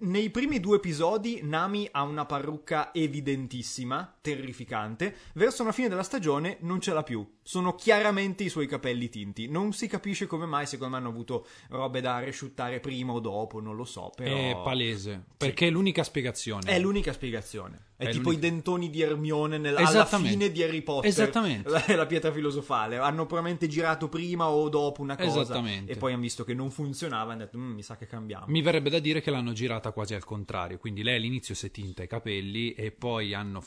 nei 0.00 0.30
primi 0.30 0.60
due 0.60 0.76
episodi 0.76 1.40
Nami 1.42 1.88
ha 1.90 2.02
una 2.02 2.24
parrucca 2.24 2.92
evidentissima, 2.92 4.16
terrificante. 4.20 5.14
Verso 5.34 5.64
la 5.64 5.72
fine 5.72 5.88
della 5.88 6.02
stagione 6.02 6.58
non 6.60 6.80
ce 6.80 6.92
l'ha 6.92 7.02
più. 7.02 7.26
Sono 7.50 7.74
chiaramente 7.74 8.44
i 8.44 8.48
suoi 8.48 8.68
capelli 8.68 9.08
tinti. 9.08 9.48
Non 9.48 9.72
si 9.72 9.88
capisce 9.88 10.28
come 10.28 10.46
mai, 10.46 10.66
secondo 10.66 10.92
me 10.94 11.00
hanno 11.00 11.08
avuto 11.10 11.48
robe 11.70 12.00
da 12.00 12.20
resciuttare 12.20 12.78
prima 12.78 13.12
o 13.12 13.18
dopo, 13.18 13.60
non 13.60 13.74
lo 13.74 13.84
so. 13.84 14.12
Però... 14.14 14.36
È 14.36 14.60
palese. 14.62 15.24
Perché 15.36 15.66
è 15.66 15.70
l'unica 15.70 16.04
spiegazione. 16.04 16.70
È 16.70 16.78
l'unica 16.78 17.12
spiegazione. 17.12 17.86
È, 17.96 18.04
È 18.04 18.10
tipo 18.12 18.30
l'unica- 18.30 18.46
i 18.46 18.50
dentoni 18.50 18.88
di 18.88 19.02
Hermione 19.02 19.58
nel- 19.58 19.76
alla 19.76 20.06
fine 20.06 20.52
di 20.52 20.62
Harry 20.62 20.80
Potter. 20.82 21.10
Esattamente. 21.10 21.68
La, 21.68 21.84
la 21.96 22.06
pietra 22.06 22.30
filosofale. 22.32 22.96
Hanno 22.98 23.26
probabilmente 23.26 23.66
girato 23.66 24.08
prima 24.08 24.48
o 24.48 24.68
dopo 24.68 25.02
una 25.02 25.16
cosa. 25.16 25.40
Esattamente. 25.42 25.90
E 25.92 25.96
poi 25.96 26.12
hanno 26.12 26.22
visto 26.22 26.44
che 26.44 26.54
non 26.54 26.70
funzionava 26.70 27.30
e 27.30 27.34
hanno 27.34 27.44
detto, 27.44 27.58
"Mm, 27.58 27.72
mi 27.74 27.82
sa 27.82 27.96
che 27.96 28.06
cambiamo. 28.06 28.44
Mi 28.46 28.62
verrebbe 28.62 28.90
da 28.90 29.00
dire 29.00 29.20
che 29.20 29.30
l'hanno 29.32 29.52
girata 29.52 29.90
quasi 29.90 30.14
al 30.14 30.24
contrario, 30.24 30.78
quindi 30.78 31.02
lei 31.02 31.16
all'inizio 31.16 31.54
si 31.56 31.66
è 31.66 31.70
tinta 31.72 32.04
i 32.04 32.06
capelli 32.06 32.72
e 32.74 32.92
poi 32.92 33.34
hanno, 33.34 33.62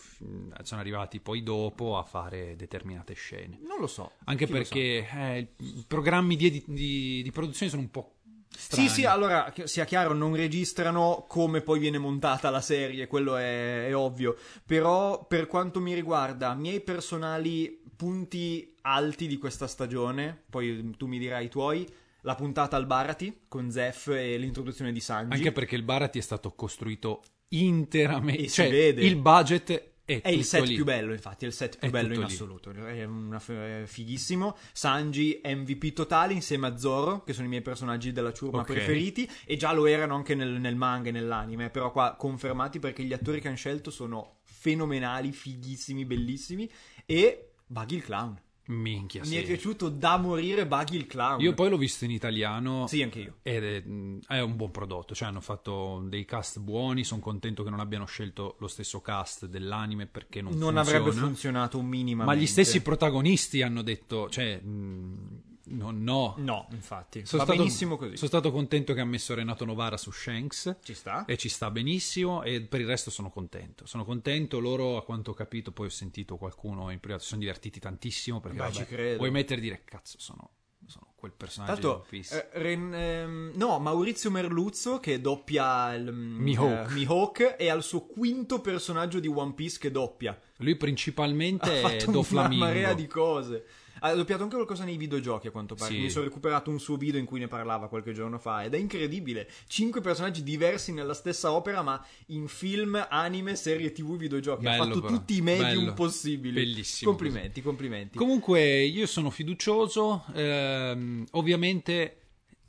sono 0.64 0.80
arrivati 0.80 1.20
poi 1.20 1.44
dopo 1.44 1.98
a 1.98 2.04
fare 2.04 2.56
determinate 2.56 3.14
scene. 3.14 3.60
Non 3.74 3.82
lo 3.82 3.88
so. 3.88 4.12
Anche 4.26 4.46
perché 4.48 5.08
eh, 5.10 5.48
i 5.58 5.84
programmi 5.88 6.36
di, 6.36 6.64
di- 6.68 7.22
di 7.24 7.32
produzione 7.32 7.72
sono 7.72 7.82
un 7.84 7.90
po' 7.90 8.18
strani. 8.56 8.88
Sì, 8.88 8.94
sì, 8.94 9.06
allora, 9.06 9.52
sia 9.64 9.84
chiaro, 9.86 10.14
non 10.14 10.36
registrano 10.36 11.26
come 11.28 11.62
poi 11.62 11.80
viene 11.80 11.98
montata 11.98 12.52
la 12.52 12.62
serie, 12.62 13.08
quello 13.08 13.36
è, 13.36 13.88
è 13.88 13.96
ovvio. 13.96 14.38
Però, 14.66 15.26
per 15.26 15.48
quanto 15.48 15.80
mi 15.80 15.94
riguarda, 15.96 16.54
miei 16.54 16.82
personali 16.82 17.82
punti 17.96 18.76
alti 18.82 19.28
di 19.28 19.38
questa 19.38 19.66
stagione, 19.66 20.44
poi 20.50 20.94
tu 20.98 21.08
mi 21.08 21.18
dirai 21.18 21.46
i 21.46 21.50
tuoi, 21.50 21.88
la 22.22 22.36
puntata 22.36 22.76
al 22.78 22.86
Barati 22.86 23.42
con 23.48 23.72
Zef 23.72 24.08
e 24.10 24.38
l'introduzione 24.38 24.92
di 24.92 25.00
Sanji. 25.00 25.34
Anche 25.36 25.52
perché 25.52 25.76
il 25.76 25.84
Barati 25.84 26.20
è 26.20 26.22
stato 26.22 26.52
costruito 26.54 27.24
interamente, 27.50 28.44
E 28.44 28.48
si 28.50 28.56
cioè 28.56 28.70
vede. 28.70 29.02
il 29.02 29.16
budget 29.16 29.93
è, 30.22 30.22
È 30.22 30.30
il 30.30 30.44
set 30.46 30.66
lì. 30.66 30.76
più 30.76 30.84
bello, 30.84 31.12
infatti, 31.14 31.46
è 31.46 31.48
il 31.48 31.54
set 31.54 31.78
più 31.78 31.88
È 31.88 31.92
bello 31.92 32.14
in 32.14 32.20
lì. 32.20 32.26
assoluto. 32.26 32.72
È 32.72 33.04
una 33.04 33.42
è 33.46 33.84
fighissimo. 33.86 34.58
Sanji 34.74 35.42
MVP 35.44 35.94
totale 35.94 36.34
insieme 36.34 36.68
a 36.68 36.78
Zoro, 36.78 37.24
che 37.24 37.34
sono 37.34 37.46
i 37.46 37.50
miei 37.50 37.62
personaggi 37.62 38.12
della 38.12 38.32
ciurma 38.34 38.62
Ok. 38.62 38.66
preferiti. 38.74 39.30
E 39.46 39.56
già 39.58 39.72
lo 39.74 39.86
erano 39.86 40.16
anche 40.16 40.36
nel, 40.36 40.60
nel 40.60 40.76
manga 40.76 41.10
e 41.10 41.12
nell'anime. 41.12 41.70
Però 41.70 41.92
qua 41.92 42.16
confermati 42.18 42.80
perché 42.80 43.04
gli 43.04 43.14
attori 43.14 43.40
che 43.42 43.48
hanno 43.48 43.58
scelto 43.58 43.92
sono 43.92 44.38
fenomenali, 44.44 45.32
fighissimi, 45.32 46.06
bellissimi. 46.06 46.70
E 47.06 47.54
Buggy 47.66 47.96
il 47.96 48.04
clown. 48.04 48.40
Minchia, 48.68 49.22
Mi 49.22 49.28
sì. 49.28 49.38
è 49.38 49.44
piaciuto 49.44 49.90
da 49.90 50.18
morire 50.18 50.66
Buggy 50.66 50.96
il 50.96 51.06
clown. 51.06 51.42
Io 51.42 51.54
poi 51.54 51.70
l'ho 51.70 51.78
visto 51.78 52.06
in 52.06 52.12
italiano 52.12 52.88
Sì, 52.88 53.02
anche 53.02 53.20
io. 53.20 53.34
ed 53.42 53.64
è, 53.64 53.84
è 54.28 54.40
un 54.40 54.56
buon 54.56 54.72
prodotto, 54.72 55.14
cioè 55.14 55.28
hanno 55.28 55.42
fatto 55.42 56.02
dei 56.08 56.24
cast 56.26 56.60
buoni, 56.60 57.04
sono 57.04 57.20
contento 57.22 57.64
che 57.64 57.70
non 57.70 57.80
abbiano 57.82 58.06
scelto 58.06 58.56
lo 58.60 58.68
stesso 58.68 59.02
cast 59.02 59.48
dell'anime 59.48 60.06
perché 60.06 60.42
non, 60.42 60.54
Non 60.54 60.74
funziona. 60.74 60.82
avrebbe 60.82 61.12
funzionato 61.12 61.78
un 61.78 61.88
minimo. 61.88 62.24
Ma 62.24 62.36
gli 62.36 62.48
stessi 62.48 62.82
protagonisti 62.82 63.62
hanno 63.62 63.82
detto, 63.82 64.30
cioè, 64.30 64.58
mh, 64.62 65.42
no, 65.66 65.92
no. 65.92 66.36
No, 66.38 66.68
infatti. 66.72 67.26
Sono 67.26 67.44
stato, 67.44 67.58
benissimo 67.58 67.98
così. 67.98 68.16
sono 68.18 68.28
stato 68.30 68.52
contento 68.52 68.94
che 68.94 69.00
ha 69.02 69.06
messo 69.06 69.34
Renato 69.34 69.66
Novara 69.66 69.98
su 69.98 70.12
Shanks. 70.12 70.78
Ci 70.84 70.94
sta? 70.94 71.26
E 71.26 71.38
ci 71.38 71.50
sta 71.50 71.72
benissimo 71.72 72.44
e 72.44 72.62
per 72.62 72.82
il 72.82 72.88
resto 72.88 73.10
sono 73.10 73.30
contento. 73.30 73.86
Sono 73.86 74.04
contento, 74.06 74.60
loro 74.60 74.98
a 74.98 75.04
quanto 75.04 75.32
ho 75.32 75.34
capito, 75.34 75.72
poi 75.72 75.88
ho 75.88 75.90
sentito 75.90 76.38
qualcuno 76.38 76.90
in 76.92 77.00
privato, 77.00 77.22
si 77.24 77.30
sono 77.30 77.40
divertiti 77.42 77.80
tantissimo 77.80 78.40
perché 78.40 78.58
Beh, 78.58 78.64
vabbè, 78.64 78.76
ci 78.76 78.86
credo. 78.86 79.18
vuoi 79.18 79.32
mettere 79.32 79.60
e 79.60 79.64
dire 79.64 79.82
cazzo, 79.86 80.18
sono, 80.20 80.50
sono 80.86 81.12
quel 81.16 81.32
personaggio 81.32 81.72
Tanto, 81.74 81.88
di 81.88 81.94
One 81.94 82.06
Piece. 82.10 82.50
eh, 82.52 82.62
Ren- 82.62 82.94
ehm, 82.94 83.52
no, 83.56 83.80
Maurizio 83.80 84.30
Merluzzo 84.30 85.00
che 85.00 85.22
doppia 85.22 85.94
il, 85.94 86.12
mm, 86.12 86.42
Mihawk. 86.42 86.90
eh, 86.90 86.94
Mihawk 86.94 87.42
è 87.56 87.70
al 87.70 87.84
suo 87.84 88.02
quinto 88.06 88.60
personaggio 88.60 89.20
di 89.22 89.28
One 89.28 89.54
Piece 89.54 89.80
che 89.80 89.92
doppia. 89.92 90.38
Lui 90.58 90.76
principalmente 90.76 91.70
Ha 91.70 91.90
è 91.90 92.00
fatto 92.00 92.12
Do 92.12 92.26
una 92.32 92.50
marea 92.50 92.94
di 92.94 93.08
cose. 93.08 93.66
Ha 94.06 94.14
doppiato 94.14 94.44
anche 94.44 94.56
qualcosa 94.56 94.84
nei 94.84 94.98
videogiochi 94.98 95.48
a 95.48 95.52
quanto 95.52 95.76
pare. 95.76 95.94
Sì. 95.94 96.00
Mi 96.02 96.10
sono 96.10 96.26
recuperato 96.26 96.70
un 96.70 96.78
suo 96.80 96.98
video 96.98 97.20
in 97.20 97.26
cui 97.26 97.40
ne 97.40 97.48
parlava 97.48 97.88
qualche 97.88 98.12
giorno 98.12 98.38
fa 98.38 98.64
ed 98.66 98.74
è 98.74 98.78
incredibile. 98.78 99.50
Cinque 99.68 100.02
personaggi 100.02 100.44
diversi 100.44 100.92
nella 100.92 101.14
stessa 101.14 101.54
opera, 101.54 101.82
ma 101.82 102.06
in 102.28 102.48
film, 102.50 103.02
anime, 103.10 103.56
serie 103.56 103.92
TV, 103.94 104.18
videogiochi. 104.18 104.66
ha 104.66 104.72
Bello, 104.72 104.84
fatto 104.86 105.02
però. 105.02 105.14
tutti 105.16 105.38
i 105.38 105.42
medium 105.42 105.84
Bello. 105.84 105.94
possibili. 105.94 106.54
Bellissimo 106.54 107.12
Complimenti, 107.12 107.62
complimenti. 107.62 108.18
Comunque 108.18 108.84
io 108.84 109.06
sono 109.08 109.30
fiducioso, 109.30 110.26
ehm, 110.34 111.26
ovviamente 111.32 112.18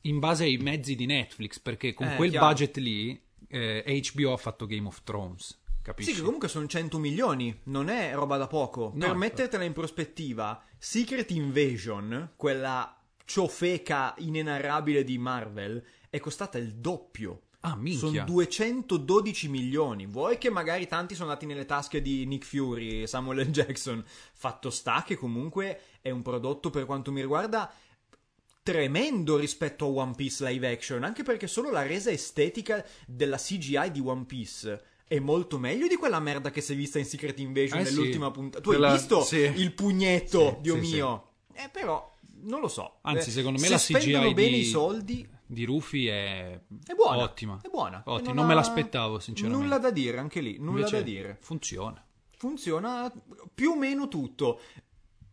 in 0.03 0.21
base 0.21 0.45
ai 0.45 0.57
mezzi 0.59 0.95
di 0.95 1.07
Netflix, 1.07 1.59
perché 1.59 1.95
con 1.95 2.07
Eh, 2.07 2.17
quel 2.17 2.31
chiaro. 2.31 2.47
budget 2.47 2.77
lì 2.77 3.21
eh, 3.49 4.03
HBO 4.13 4.33
ha 4.33 4.37
fatto 4.37 4.67
Game 4.67 4.87
of 4.87 5.03
Thrones, 5.03 5.59
capisci? 5.85 6.11
Sì, 6.11 6.17
che 6.17 6.25
comunque 6.25 6.49
sono 6.49 6.67
100 6.67 6.99
milioni, 6.99 7.61
non 7.65 7.89
è 7.89 8.13
roba 8.15 8.37
da 8.39 8.47
poco. 8.47 8.91
No. 8.95 9.07
per 9.07 9.15
mettertela 9.15 9.65
in 9.65 9.75
prospettiva, 9.75 10.61
Secret 10.79 11.31
Invasion, 11.31 12.33
quella 12.37 12.99
ciofeca 13.25 14.15
inenarrabile 14.19 15.05
di 15.05 15.19
Marvel, 15.19 15.85
è 16.09 16.19
costata 16.19 16.59
il 16.59 16.75
doppio. 16.75 17.43
Ah. 17.61 17.79
Sono 17.97 18.25
212 18.25 19.49
milioni. 19.49 20.07
Vuoi 20.07 20.37
che 20.37 20.51
magari 20.51 20.87
tanti 20.87 21.15
sono 21.15 21.29
andati 21.29 21.47
nelle 21.47 21.65
tasche 21.65 22.03
di 22.03 22.27
Nick 22.27 22.45
Fury 22.45 23.03
e 23.03 23.07
Samuel 23.07 23.47
L. 23.47 23.51
Jackson? 23.51 24.05
Fatto 24.35 24.69
sta 24.69 25.03
che 25.03 25.17
comunque 25.17 25.81
è 26.03 26.11
un 26.11 26.21
prodotto 26.21 26.69
per 26.69 26.85
quanto 26.85 27.11
mi 27.11 27.23
riguarda 27.23 27.73
tremendo 28.63 29.37
rispetto 29.37 29.87
a 29.87 29.89
One 29.89 30.15
Piece 30.15 30.47
live 30.47 30.71
action, 30.71 31.05
anche 31.05 31.23
perché 31.23 31.47
solo 31.47 31.71
la 31.71 31.87
resa 31.87 32.11
estetica 32.11 32.85
della 33.07 33.37
CGI 33.37 33.91
di 33.91 34.01
One 34.01 34.25
Piece 34.25 34.93
è 35.07 35.19
molto 35.19 35.59
meglio 35.59 35.87
di 35.87 35.97
quella 35.97 36.19
merda 36.21 36.51
che 36.51 36.61
si 36.61 36.73
è 36.73 36.77
vista 36.77 36.99
in 36.99 37.05
Secret 37.05 37.39
Invasion 37.39 37.81
Eh 37.81 37.85
nell'ultima 37.85 38.27
sì. 38.27 38.33
puntata. 38.33 38.63
Tu 38.63 38.71
Quella- 38.71 38.89
hai 38.91 38.97
visto 38.97 39.23
sì. 39.23 39.37
il 39.39 39.73
pugnetto, 39.73 40.55
Sì, 40.57 40.61
Dio 40.61 40.77
mio? 40.77 41.29
Eh, 41.53 41.69
però, 41.71 42.13
non 42.43 42.61
lo 42.61 42.69
so. 42.69 42.99
Anzi, 43.03 43.29
Eh, 43.29 43.33
secondo 43.33 43.59
me 43.61 43.67
se 43.67 43.73
la 43.73 43.79
spendono 43.79 44.25
CGI 44.25 44.35
bene 44.35 44.49
di- 44.51 44.59
i 44.61 44.65
soldi, 44.65 45.29
Di 45.47 45.65
Rufy 45.65 46.07
è, 46.07 46.53
è 46.87 46.95
buona. 46.97 47.23
ottima. 47.23 47.61
È 47.63 47.69
buona. 47.69 48.03
Ottima. 48.07 48.31
E 48.31 48.35
Non, 48.35 48.47
me 48.47 48.55
l'aspettavo, 48.55 49.19
sinceramente. 49.19 49.63
Nulla 49.63 49.79
da 49.79 49.91
dire 49.91 50.19
anche 50.19 50.41
lì, 50.41 50.57
nulla 50.59 50.79
Invece 50.79 50.97
da 50.97 51.03
dire. 51.03 51.37
Funziona. 51.41 52.05
Funziona 52.37 53.13
più 53.55 53.71
o 53.73 53.77
meno 53.77 54.09
tutto. 54.09 54.61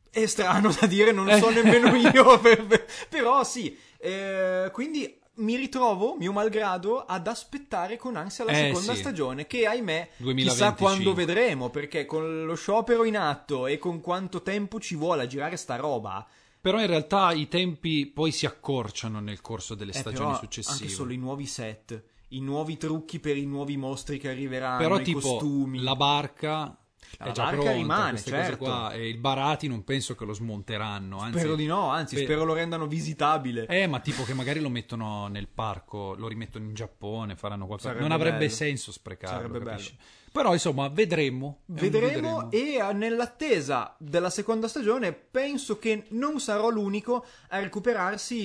È 0.10 0.26
strano 0.26 0.70
da 0.78 0.86
dire, 0.88 1.12
non 1.14 1.30
Eh. 1.30 1.40
so 1.40 1.50
nemmeno 1.50 1.96
io, 1.96 2.38
per- 2.42 2.86
però 3.10 3.44
sì. 3.46 3.76
Eh, 3.98 4.70
quindi 4.74 5.18
mi 5.36 5.56
ritrovo, 5.56 6.16
mio 6.18 6.32
malgrado, 6.32 7.00
ad 7.06 7.26
aspettare 7.28 7.98
con 7.98 8.16
ansia 8.16 8.44
la 8.44 8.52
Eh, 8.52 8.56
seconda 8.68 8.94
sì. 8.94 9.00
stagione, 9.00 9.48
che 9.48 9.66
ahimè 9.66 10.10
2025. 10.18 10.44
chissà 10.44 10.74
quando 10.74 11.14
vedremo, 11.14 11.70
perché 11.70 12.06
con 12.06 12.44
lo 12.46 12.56
sciopero 12.56 13.04
in 13.06 13.18
atto 13.18 13.66
e 13.68 13.78
con 13.78 14.02
quanto 14.02 14.42
tempo 14.42 14.80
ci 14.80 14.96
vuole 14.96 15.24
a 15.24 15.28
girare 15.28 15.56
sta 15.58 15.76
roba, 15.78 16.26
Però 16.62 16.80
in 16.80 16.86
realtà 16.88 17.32
i 17.32 17.48
tempi 17.48 18.06
poi 18.06 18.32
si 18.32 18.46
accorciano 18.46 19.20
nel 19.20 19.42
corso 19.42 19.74
delle 19.74 19.92
eh, 19.94 19.98
stagioni 19.98 20.36
successive. 20.36 20.76
anche 20.84 20.90
solo 20.90 21.12
i 21.12 21.18
nuovi 21.18 21.48
set, 21.48 22.04
i 22.30 22.40
nuovi 22.42 22.78
trucchi 22.78 23.20
per 23.20 23.36
i 23.36 23.46
nuovi 23.48 23.78
mostri 23.78 24.20
che 24.20 24.30
arriveranno, 24.30 24.78
Però 24.78 25.00
i 25.00 25.04
tipo 25.04 25.20
costumi. 25.22 25.82
la 25.82 25.96
barca 25.96 26.78
La 27.18 27.26
è 27.26 27.32
già 27.32 27.44
barca 27.44 27.58
pronta, 27.58 27.72
rimane, 27.78 28.10
queste 28.12 28.30
certo. 28.32 28.58
qua 28.58 28.94
e 28.94 29.08
il 29.08 29.18
Barati 29.18 29.68
non 29.68 29.84
penso 29.84 30.16
che 30.16 30.26
lo 30.26 30.34
smonteranno, 30.34 31.20
anzi 31.20 31.40
Spero 31.40 31.56
di 31.56 31.66
no, 31.66 31.90
anzi, 31.90 32.16
Beh, 32.16 32.24
spero 32.24 32.44
lo 32.44 32.54
rendano 32.54 32.88
visitabile. 32.88 33.66
Eh, 33.68 33.88
ma 33.88 34.00
tipo 34.00 34.24
che 34.24 34.34
magari 34.34 34.60
lo 34.60 34.70
mettono 34.70 35.28
nel 35.28 35.48
parco, 35.48 36.16
lo 36.16 36.28
rimettono 36.28 36.66
in 36.66 36.74
Giappone, 36.74 37.36
faranno 37.36 37.66
qualcosa. 37.66 37.90
Sarebbe 37.90 38.08
non 38.08 38.16
avrebbe 38.16 38.38
bello. 38.40 38.52
senso 38.52 38.92
sprecarlo, 38.92 39.48
Sarebbe 39.48 39.66
capisci? 39.66 39.98
Però 40.32 40.54
insomma, 40.54 40.88
vedremo. 40.88 41.64
Un 41.66 41.76
Vedremo 41.76 42.50
e 42.52 42.76
eh, 42.76 42.94
nell'attesa 42.94 43.94
della 44.00 44.30
seconda 44.30 44.70
stagione 44.70 45.12
penso 45.12 45.78
che 45.78 46.06
non 46.12 46.40
sarò 46.40 46.70
l'unico 46.70 47.26
a 47.50 47.60
recuperarsi 47.60 48.36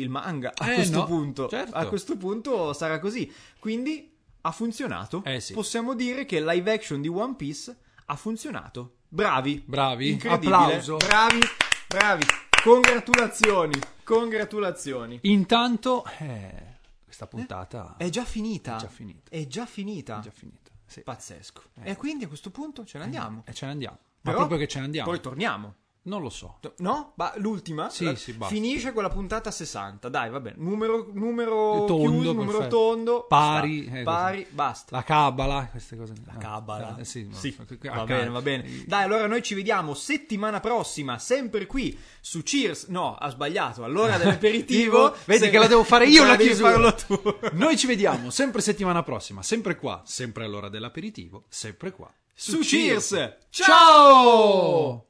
il 0.00 0.08
manga 0.08 0.52
a 0.54 0.70
Eh, 0.70 0.74
questo 0.74 0.98
no, 0.98 1.04
punto. 1.06 1.48
certo. 1.48 1.74
A 1.76 1.86
questo 1.86 2.16
punto 2.16 2.72
sarà 2.72 2.98
così. 2.98 3.32
Quindi 3.60 4.12
ha 4.40 4.50
funzionato. 4.50 5.22
Eh, 5.24 5.38
sì. 5.38 5.52
Possiamo 5.52 5.94
dire 5.94 6.24
che 6.24 6.40
live 6.40 6.72
action 6.72 7.00
di 7.00 7.08
One 7.08 7.34
Piece 7.36 7.76
ha 8.10 8.16
funzionato. 8.16 8.96
Bravi. 9.08 9.62
Bravi. 9.64 10.10
Incredibile. 10.10 10.54
Applauso. 10.54 10.96
Bravi. 10.96 11.40
Bravi. 11.86 12.24
Congratulazioni. 12.62 13.78
Congratulazioni. 14.02 15.18
Intanto, 15.22 16.04
eh, 16.18 16.78
questa 17.04 17.26
puntata 17.26 17.96
È 17.98 18.08
già 18.08 18.24
finita. 18.24 18.76
È 18.76 18.80
già 18.80 18.88
finita. 18.88 19.30
È 19.30 19.46
già 19.46 19.66
finita. 19.66 20.18
è 20.18 20.22
già 20.22 20.30
finita. 20.30 20.70
Sì. 20.86 21.02
Pazzesco. 21.02 21.62
E 21.82 21.96
quindi 21.96 22.24
a 22.24 22.28
questo 22.28 22.50
punto 22.50 22.84
ce 22.86 22.96
ne 22.96 23.04
andiamo. 23.04 23.42
E 23.44 23.52
ce 23.52 23.66
ne 23.66 23.72
andiamo. 23.72 23.98
Ma 24.22 24.30
Però 24.30 24.36
proprio 24.38 24.58
che 24.58 24.68
ce 24.68 24.78
ne 24.78 24.86
andiamo. 24.86 25.10
Poi 25.10 25.20
torniamo. 25.20 25.74
Non 26.08 26.22
lo 26.22 26.30
so. 26.30 26.58
No? 26.78 27.12
Ma 27.16 27.32
l'ultima? 27.36 27.90
Sì, 27.90 28.04
La- 28.04 28.14
sì, 28.16 28.32
basta. 28.32 28.54
Finisce 28.54 28.92
con 28.92 29.02
la 29.02 29.10
puntata 29.10 29.50
60. 29.50 30.08
Dai, 30.08 30.30
va 30.30 30.40
bene. 30.40 30.56
Numero, 30.58 31.08
numero 31.12 31.84
Tondo, 31.84 32.10
chiuso, 32.10 32.32
numero 32.32 32.66
tondo. 32.68 33.26
Pari, 33.28 33.86
eh, 33.92 34.02
Pari, 34.04 34.42
così. 34.44 34.54
basta. 34.54 34.96
La 34.96 35.02
cabala, 35.04 35.68
queste 35.70 35.96
cose. 35.96 36.14
La 36.24 36.36
Cabala. 36.38 36.96
sì, 37.02 37.26
no, 37.28 37.34
Sì, 37.34 37.54
a 37.58 37.64
va 37.90 37.94
ca- 37.96 38.04
bene, 38.04 38.28
va 38.30 38.40
bene. 38.42 38.84
Dai, 38.86 39.02
allora 39.04 39.26
noi 39.26 39.42
ci 39.42 39.54
vediamo 39.54 39.92
settimana 39.94 40.60
prossima, 40.60 41.18
sempre 41.18 41.66
qui 41.66 41.96
su 42.20 42.42
Cheers. 42.42 42.86
No, 42.88 43.14
ha 43.14 43.28
sbagliato. 43.28 43.84
All'ora 43.84 44.16
dell'aperitivo. 44.16 45.14
Vedi 45.26 45.44
Se- 45.44 45.50
che 45.50 45.58
la 45.58 45.66
devo 45.66 45.84
fare 45.84 46.06
io 46.06 46.24
la 46.24 46.36
chiusura. 46.36 46.92
tu. 46.92 47.20
Noi 47.52 47.76
ci 47.76 47.86
vediamo 47.86 48.30
sempre 48.30 48.60
settimana 48.62 49.02
prossima, 49.02 49.42
sempre 49.42 49.76
qua, 49.76 50.02
sempre 50.06 50.44
all'ora 50.46 50.68
dell'aperitivo, 50.70 51.44
sempre 51.48 51.90
qua. 51.92 52.10
su 52.34 52.60
Cheers. 52.60 53.36
Ciao! 53.50 55.07